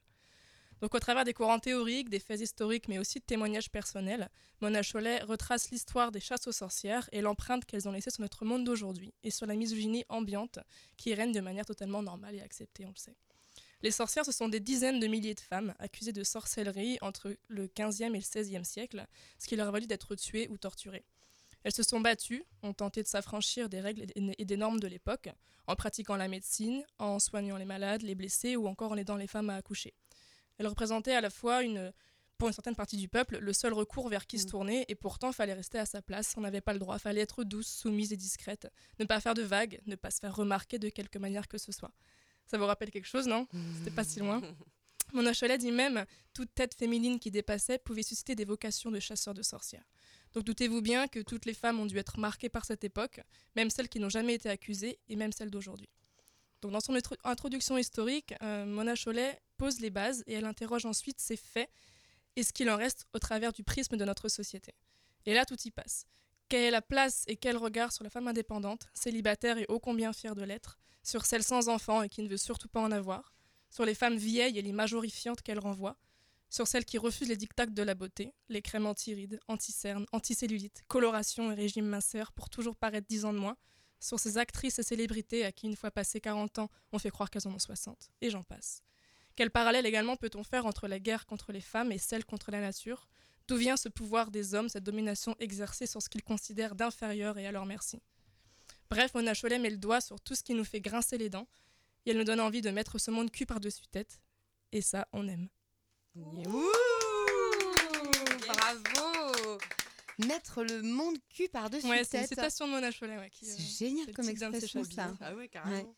[0.80, 4.28] Donc au travers des courants théoriques, des faits historiques, mais aussi de témoignages personnels,
[4.60, 8.44] Mona Chollet retrace l'histoire des chasses aux sorcières et l'empreinte qu'elles ont laissée sur notre
[8.44, 10.58] monde d'aujourd'hui et sur la misogynie ambiante
[10.96, 13.16] qui règne de manière totalement normale et acceptée, on le sait.
[13.82, 17.68] Les sorcières, ce sont des dizaines de milliers de femmes accusées de sorcellerie entre le
[17.68, 19.06] 15e et le 16e siècle,
[19.38, 21.04] ce qui leur a valu d'être tuées ou torturées.
[21.64, 25.30] Elles se sont battues, ont tenté de s'affranchir des règles et des normes de l'époque,
[25.66, 29.26] en pratiquant la médecine, en soignant les malades, les blessés ou encore en aidant les
[29.26, 29.94] femmes à accoucher.
[30.58, 31.92] Elles représentaient à la fois une,
[32.36, 34.50] pour une certaine partie du peuple, le seul recours vers qui se mm.
[34.50, 37.44] tourner, et pourtant fallait rester à sa place, on n'avait pas le droit, fallait être
[37.44, 40.90] douce, soumise et discrète, ne pas faire de vagues, ne pas se faire remarquer de
[40.90, 41.92] quelque manière que ce soit.
[42.46, 43.48] Ça vous rappelle quelque chose, non?
[43.78, 44.42] C'était pas si loin.
[45.12, 45.22] Mon
[45.58, 49.84] dit même toute tête féminine qui dépassait pouvait susciter des vocations de chasseurs de sorcières.
[50.34, 53.20] Donc doutez-vous bien que toutes les femmes ont dû être marquées par cette époque,
[53.54, 55.88] même celles qui n'ont jamais été accusées et même celles d'aujourd'hui.
[56.60, 61.36] Dans son introduction historique, euh, Mona Chollet pose les bases et elle interroge ensuite ces
[61.36, 61.70] faits
[62.36, 64.74] et ce qu'il en reste au travers du prisme de notre société.
[65.26, 66.06] Et là, tout y passe.
[66.48, 70.12] Quelle est la place et quel regard sur la femme indépendante, célibataire et ô combien
[70.12, 73.34] fière de l'être, sur celle sans enfant et qui ne veut surtout pas en avoir,
[73.70, 75.96] sur les femmes vieilles et les majorifiantes qu'elle renvoie,
[76.54, 81.50] sur celles qui refusent les dictats de la beauté, les crèmes anti-rides, anti-cernes, anti-cellulite, coloration
[81.50, 83.56] et régime minceur pour toujours paraître 10 ans de moins,
[83.98, 87.28] sur ces actrices et célébrités à qui, une fois passé 40 ans, on fait croire
[87.28, 88.84] qu'elles en ont 60, et j'en passe.
[89.34, 92.60] Quel parallèle également peut-on faire entre la guerre contre les femmes et celle contre la
[92.60, 93.08] nature?
[93.48, 97.48] D'où vient ce pouvoir des hommes, cette domination exercée sur ce qu'ils considèrent d'inférieur et
[97.48, 98.00] à leur merci?
[98.90, 101.48] Bref, Mona Cholet met le doigt sur tout ce qui nous fait grincer les dents,
[102.06, 104.20] et elle nous donne envie de mettre ce monde cul par-dessus tête,
[104.70, 105.48] et ça, on aime.
[106.16, 106.70] Bravo
[110.18, 113.18] Mettre le monde cul par-dessus ouais, c'est une citation de Mona Chollet.
[113.18, 115.12] Ouais, c'est euh, génial comme expression, ça.
[115.20, 115.92] Ah ouais, carrément.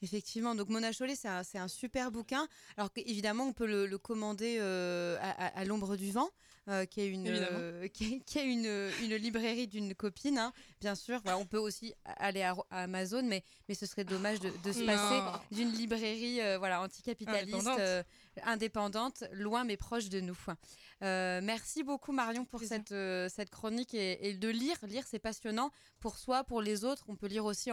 [0.00, 2.46] Effectivement, donc Mona Chollet, c'est un, un, super bouquin.
[2.76, 6.30] Alors évidemment, on peut le, commander euh, à, l'ombre du vent,
[6.68, 7.24] euh, qui est une,
[7.92, 11.20] qui, est, une, une, librairie d'une copine, hein, bien sûr.
[11.24, 15.20] Voilà, on peut aussi aller à, Amazon, mais, mais ce serait dommage de, se passer
[15.50, 17.68] d'une librairie voilà, anticapitaliste
[18.44, 20.38] indépendante, loin mais proche de nous.
[21.02, 24.76] Euh, merci beaucoup Marion pour cette, euh, cette chronique et, de lire.
[24.82, 25.70] Lire, c'est passionnant
[26.00, 27.04] pour soi, pour les autres.
[27.08, 27.70] On peut lire aussi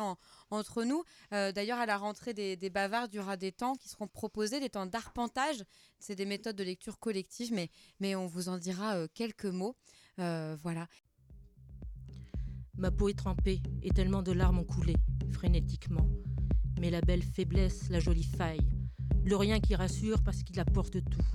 [0.52, 1.04] entre nous.
[1.34, 4.08] Euh, d'ailleurs, à la rentrée des, des Bavards, il y aura des temps qui seront
[4.08, 5.64] proposés, des temps d'arpentage.
[6.00, 9.76] C'est des méthodes de lecture collective, mais, mais on vous en dira quelques mots.
[10.18, 10.88] voilà.
[12.78, 14.96] Ma peau est trempée et tellement de larmes ont coulé,
[15.32, 16.10] frénétiquement.
[16.82, 18.68] Mais la belle faiblesse, la jolie faille,
[19.26, 21.26] le rien qui rassure parce qu'il apporte tout.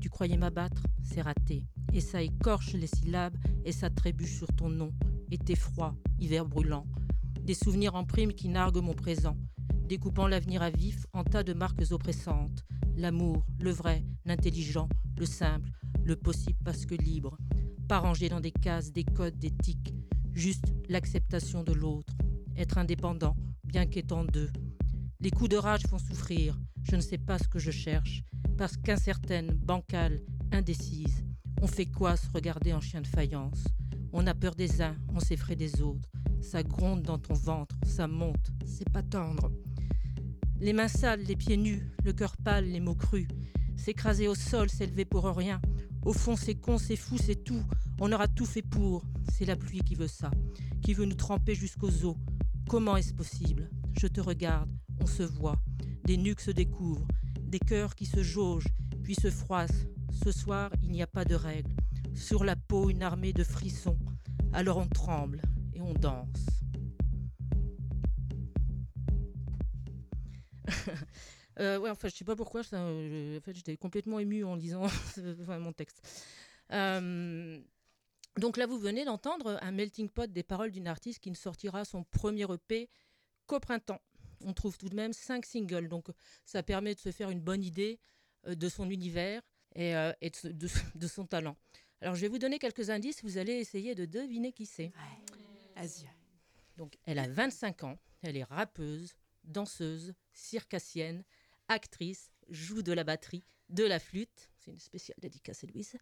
[0.00, 1.66] Tu croyais m'abattre, c'est raté.
[1.92, 4.92] Et ça écorche les syllabes et ça trébuche sur ton nom.
[5.30, 6.86] Été froid, hiver brûlant.
[7.42, 9.36] Des souvenirs en prime qui narguent mon présent,
[9.88, 12.64] découpant l'avenir à vif en tas de marques oppressantes.
[12.96, 15.70] L'amour, le vrai, l'intelligent, le simple,
[16.04, 17.36] le possible parce que libre.
[17.88, 19.94] pas rangé dans des cases, des codes, des tics,
[20.32, 22.14] juste l'acceptation de l'autre,
[22.56, 24.50] être indépendant, bien qu'étant deux.
[25.24, 28.22] Les coups de rage font souffrir, je ne sais pas ce que je cherche,
[28.58, 30.20] parce qu'incertaine, bancale,
[30.52, 31.24] indécise,
[31.62, 33.64] on fait quoi se regarder en chien de faïence?
[34.12, 36.10] On a peur des uns, on s'effraie des autres,
[36.42, 39.50] ça gronde dans ton ventre, ça monte, c'est pas tendre.
[40.60, 43.28] Les mains sales, les pieds nus, le cœur pâle, les mots crus,
[43.76, 45.58] s'écraser au sol, s'élever pour rien,
[46.04, 47.64] au fond, c'est con, c'est fou, c'est tout.
[47.98, 49.06] On aura tout fait pour.
[49.32, 50.30] C'est la pluie qui veut ça,
[50.82, 52.16] qui veut nous tremper jusqu'aux os.
[52.68, 53.70] Comment est-ce possible?
[54.00, 55.56] Je te regarde, on se voit.
[56.04, 57.06] Des nuques se découvrent,
[57.40, 58.68] des cœurs qui se jaugent,
[59.02, 59.86] puis se froissent.
[60.24, 61.70] Ce soir, il n'y a pas de règles.
[62.14, 63.98] Sur la peau, une armée de frissons.
[64.52, 65.42] Alors on tremble
[65.74, 66.46] et on danse.
[71.60, 72.64] Euh, ouais, enfin, je sais pas pourquoi.
[72.64, 74.88] Fait, j'étais complètement émue en lisant
[75.60, 76.02] mon texte.
[76.72, 77.60] Euh,
[78.38, 81.84] donc là, vous venez d'entendre un melting pot des paroles d'une artiste qui ne sortira
[81.84, 82.88] son premier EP
[83.46, 84.00] qu'au printemps.
[84.44, 86.08] On trouve tout de même cinq singles, donc
[86.44, 88.00] ça permet de se faire une bonne idée
[88.46, 89.42] euh, de son univers
[89.76, 89.92] et,
[90.44, 91.56] de, son talent.
[92.00, 93.22] Alors, je vais vous donner quelques indices.
[93.24, 94.92] Vous allez essayer de deviner qui c'est.
[96.76, 97.98] Donc, elle a 25 ans.
[98.22, 101.24] Elle est rappeuse, danseuse, circassienne
[101.68, 104.50] actrice, joue de la batterie, de la flûte.
[104.58, 105.96] C'est une spéciale dédicace à Louise.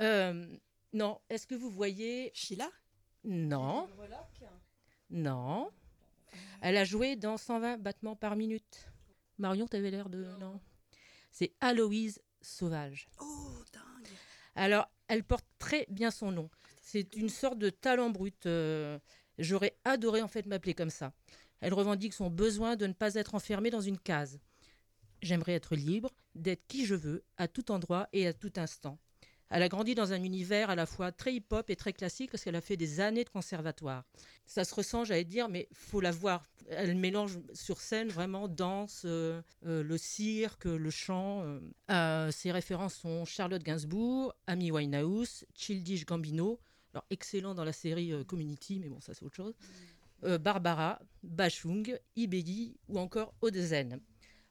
[0.00, 0.56] Euh,
[0.94, 2.30] non, est-ce que vous voyez.
[2.34, 2.70] Sheila?
[3.24, 3.88] Non.
[5.10, 5.70] Non.
[6.60, 8.88] Elle a joué dans 120 battements par minute.
[9.38, 10.24] Marion, tu avais l'air de.
[10.38, 10.60] Non.
[11.32, 13.08] C'est Aloïse Sauvage.
[13.20, 13.24] Oh,
[13.72, 14.12] dingue
[14.54, 16.48] Alors, elle porte très bien son nom.
[16.80, 18.46] C'est une sorte de talent brut.
[18.46, 19.00] Euh,
[19.38, 21.12] j'aurais adoré en fait m'appeler comme ça.
[21.60, 24.38] Elle revendique son besoin de ne pas être enfermée dans une case.
[25.22, 29.00] J'aimerais être libre, d'être qui je veux, à tout endroit et à tout instant.
[29.50, 32.44] Elle a grandi dans un univers à la fois très hip-hop et très classique parce
[32.44, 34.04] qu'elle a fait des années de conservatoire.
[34.46, 36.44] Ça se ressent, j'allais dire, mais faut la voir.
[36.68, 41.60] Elle mélange sur scène vraiment danse, euh, euh, le cirque, le chant.
[41.90, 42.30] Euh.
[42.30, 46.58] ses références sont Charlotte Gainsbourg, Amy Winehouse, Childish Gambino,
[46.92, 49.54] alors excellent dans la série Community, mais bon, ça c'est autre chose.
[50.40, 54.00] Barbara, Bachung, Ibedi ou encore Odezen.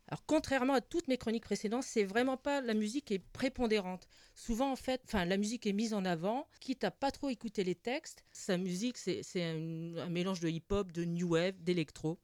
[0.09, 4.07] Alors, contrairement à toutes mes chroniques précédentes, c'est vraiment pas la musique est prépondérante.
[4.35, 7.63] Souvent, en fait, enfin, la musique est mise en avant, quitte à pas trop écouter
[7.63, 8.23] les textes.
[8.31, 12.19] Sa musique, c'est un, mélange de hip-hop, de new wave, d'électro.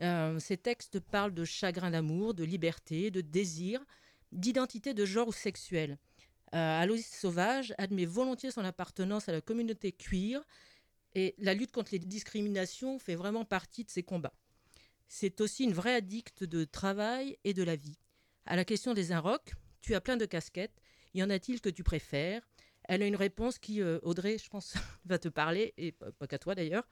[0.00, 3.84] Euh, ces textes parlent de chagrin d'amour, de liberté, de désir,
[4.32, 5.98] d'identité de genre ou sexuelle.
[6.54, 10.40] Euh, Aloïs Sauvage admet volontiers son appartenance à la communauté queer
[11.14, 14.34] et la lutte contre les discriminations fait vraiment partie de ses combats.
[15.08, 17.98] C'est aussi une vraie addicte de travail et de la vie.
[18.46, 20.80] À la question des inrocks, tu as plein de casquettes.
[21.14, 22.42] Y en a-t-il que tu préfères?
[22.84, 24.74] Elle a une réponse qui, euh, Audrey, je pense,
[25.04, 26.86] va te parler, et pas qu'à toi d'ailleurs.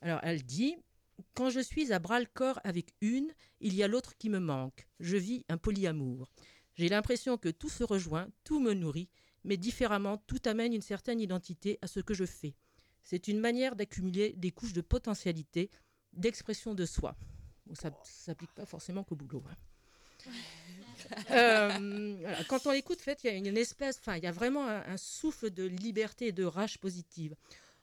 [0.00, 0.76] Alors, elle dit
[1.34, 4.88] Quand je suis à bras-le-corps avec une, il y a l'autre qui me manque.
[5.00, 6.30] Je vis un polyamour.
[6.74, 9.10] J'ai l'impression que tout se rejoint, tout me nourrit,
[9.44, 12.54] mais différemment, tout amène une certaine identité à ce que je fais.
[13.02, 15.70] C'est une manière d'accumuler des couches de potentialité,
[16.12, 17.16] d'expression de soi
[17.74, 19.42] ça ne s'applique pas forcément qu'au boulot.
[19.50, 19.56] Hein.
[21.30, 24.66] Euh, Quand on l'écoute, fait, il y a une espèce, enfin, il y a vraiment
[24.66, 27.34] un, souffle de liberté et de rage positive.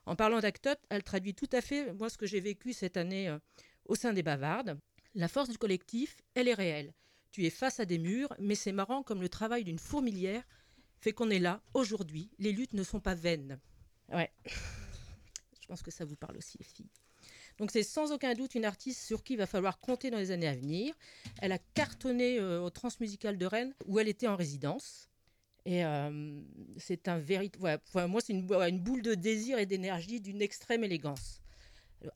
[0.04, 3.28] En parlant d'Actot, elle traduit tout à fait moi ce que j'ai vécu cette année
[3.28, 3.38] euh,
[3.86, 4.78] au sein des Bavardes.
[5.14, 6.92] La force du collectif, elle est réelle.
[7.30, 10.44] Tu es face à des murs, mais c'est marrant comme le travail d'une fourmilière
[11.00, 12.30] fait qu'on est là aujourd'hui.
[12.38, 13.58] Les luttes ne sont pas vaines.
[14.10, 14.30] Ouais.
[15.60, 16.90] Je pense que ça vous parle aussi, les filles.
[17.58, 20.30] Donc c'est sans aucun doute une artiste sur qui il va falloir compter dans les
[20.30, 20.94] années à venir.
[21.40, 25.08] Elle a cartonné euh, au Transmusical de Rennes où elle était en résidence.
[25.64, 26.40] Et euh,
[26.76, 27.80] c'est un véritable.
[28.08, 31.40] moi, c'est une, une, boule de désir et d'énergie d'une extrême élégance.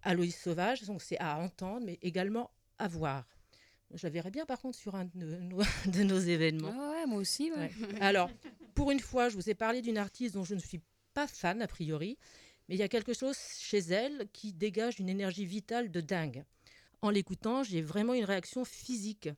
[0.02, 3.26] Aloïs Sauvage, donc c'est à entendre, mais également à voir.
[3.92, 6.72] Je la verrais bien, par contre, sur un de nos, de nos événements.
[6.72, 7.50] Ah ouais, moi aussi.
[8.00, 8.30] Alors,
[8.74, 10.80] pour une fois, je vous ai parlé d'une artiste dont je ne suis
[11.12, 12.16] pas fan, a priori,
[12.70, 16.44] mais il y a quelque chose chez elle qui dégage une énergie vitale de dingue.
[17.02, 19.28] En l'écoutant, j'ai vraiment une réaction physique.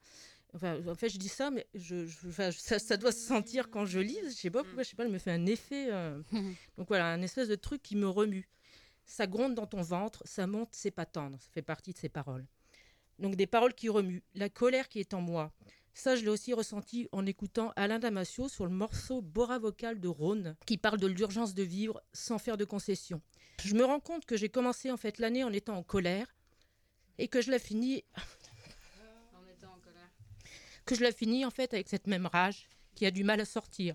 [0.52, 2.04] Enfin, en fait, je dis ça, mais je,
[2.50, 4.18] ça, doit se sentir quand je lis.
[4.24, 5.90] Je sais pas pourquoi, je sais pas, elle me fait un effet.
[5.90, 6.20] Euh.
[6.76, 8.50] Donc voilà, un espèce de truc qui me remue.
[9.06, 11.38] Ça gronde dans ton ventre, ça monte, c'est pas tendre.
[11.40, 12.46] Ça fait partie de ces paroles.
[13.18, 15.52] Donc des paroles qui remuent, la colère qui est en moi,
[15.94, 20.08] ça, je l'ai aussi ressenti en écoutant Alain Damasio sur le morceau Bora Vocal de
[20.08, 23.20] Rhône, qui parle de l'urgence de vivre sans faire de concessions.
[23.62, 26.34] Je me rends compte que j'ai commencé en fait l'année en étant en colère
[27.18, 28.04] et que je la finis.
[28.16, 30.10] en étant en colère.
[30.86, 33.44] Que je la finis en fait avec cette même rage qui a du mal à
[33.44, 33.94] sortir.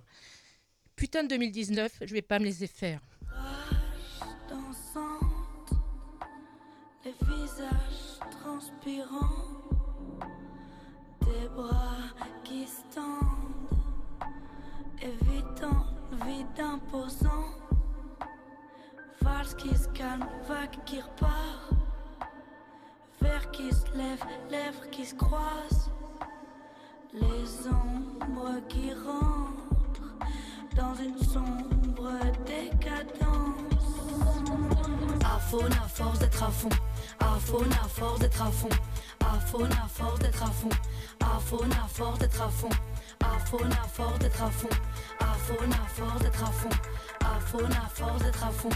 [0.95, 3.01] Putain de 2019, je vais pas me laisser faire.
[4.49, 5.73] dansante,
[7.03, 9.66] les visages transpirants,
[11.57, 12.13] bras
[12.43, 13.81] qui se tendent,
[15.01, 17.49] évitant le vide imposant.
[19.21, 21.71] Valse qui se calme, vague qui repart,
[23.19, 25.91] verre qui se lève, lèvres qui se croisent,
[27.13, 30.15] les ombres qui rentrent
[30.75, 32.11] dans une sombre
[32.45, 33.76] décadence.
[34.47, 36.69] Faune à force d'être à fond.
[37.39, 38.69] Faune à force d'être à fond.
[39.45, 40.69] Faune à force d'être à fond.
[41.45, 42.69] Faune à force d'être à fond.
[43.45, 44.69] Faune à force d'être à fond.
[45.47, 46.69] Faune à force d'être à fond.
[47.21, 47.39] À
[47.89, 48.69] force d'être à fond.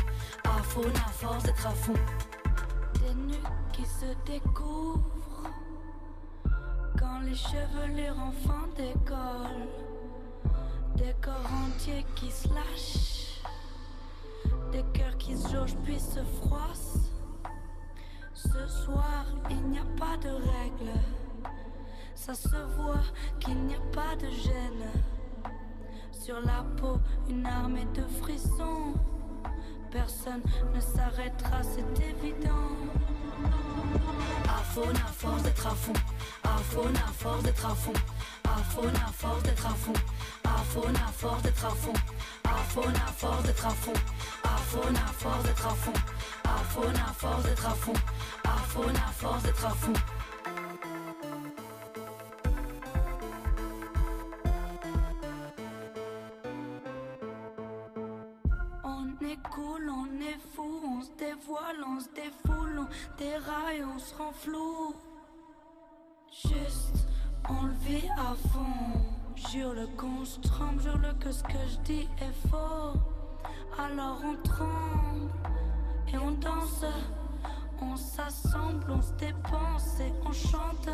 [0.43, 0.61] À
[1.11, 1.93] force d'être à fond.
[2.93, 3.37] Des nuques
[3.73, 5.49] qui se découvrent
[6.97, 9.67] quand les chevelures enfin décollent.
[10.95, 13.20] Des corps entiers qui se lâchent,
[14.71, 17.11] des cœurs qui se jaugent puis se froissent.
[18.33, 20.99] Ce soir, il n'y a pas de règles.
[22.15, 23.03] Ça se voit
[23.39, 24.91] qu'il n'y a pas de gêne.
[26.11, 26.97] Sur la peau,
[27.29, 28.93] une armée de frissons.
[29.91, 30.41] Personne
[30.73, 32.71] ne s'arrêtera, c'est évident.
[34.47, 35.93] À faune à force d'être à fond.
[36.43, 37.93] À faune à force d'être à fond.
[38.45, 39.93] À faune à force d'être à fond.
[40.45, 41.93] À faune à force d'être à fond.
[42.45, 43.93] À faune à force d'être à fond.
[44.43, 45.93] À faune à force d'être à fond.
[46.45, 47.93] À faune à force d'être à fond.
[48.45, 50.20] À faune à force d'être à fond.
[59.49, 64.31] Cool, on est fou, on se dévoile, on se défoule, on déraille, on se rend
[64.31, 64.95] flou.
[66.31, 67.07] Juste,
[67.49, 69.01] on le vit à fond.
[69.49, 72.99] Jure-le qu'on se tremble, jure-le que ce que je dis est faux.
[73.77, 75.31] Alors on tremble
[76.07, 76.85] et on danse,
[77.81, 80.89] on s'assemble, on se dépense et on chante.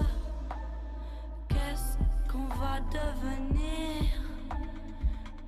[1.50, 1.98] Qu'est-ce
[2.32, 4.04] qu'on va devenir?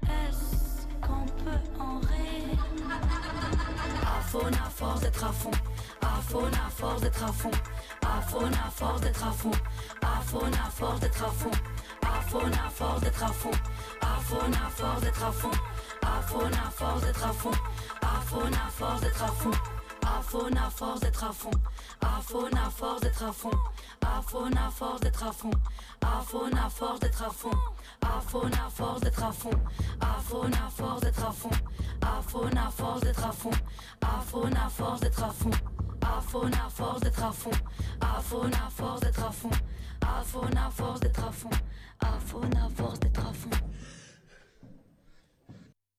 [0.04, 0.79] Est-ce
[1.10, 2.60] qu'on peut en rire?
[4.02, 5.52] À faune à force d'être à fond.
[6.02, 7.52] À faune à force d'être à fond.
[8.02, 9.52] À faune à force d'être à fond.
[10.02, 11.52] À faune à force d'être à fond.
[12.02, 13.52] À faune à force d'être à fond.
[14.02, 15.52] À faune à force d'être à fond.
[16.02, 17.52] À faune à force d'être à fond.
[18.02, 19.52] À faune à force d'être à fond.
[20.06, 21.52] À faune à force d'être à fond.
[22.02, 23.52] À faune à force d'être à fond.
[24.02, 25.52] À faune à force d'être à fond.
[26.02, 27.52] À faune à force d'être à fond.
[28.02, 29.50] À faune à force d'être à fond.
[30.02, 31.50] À faune à force d'être à fond.
[32.02, 33.52] À faune à force d'être à fond.
[34.02, 35.52] À faune à force d'être à fond.
[36.02, 37.52] À faune à force d'être à fond.
[38.02, 39.52] À faune à force d'être à fond.
[40.02, 41.50] À faune à force d'être à fond.
[42.02, 42.60] À faune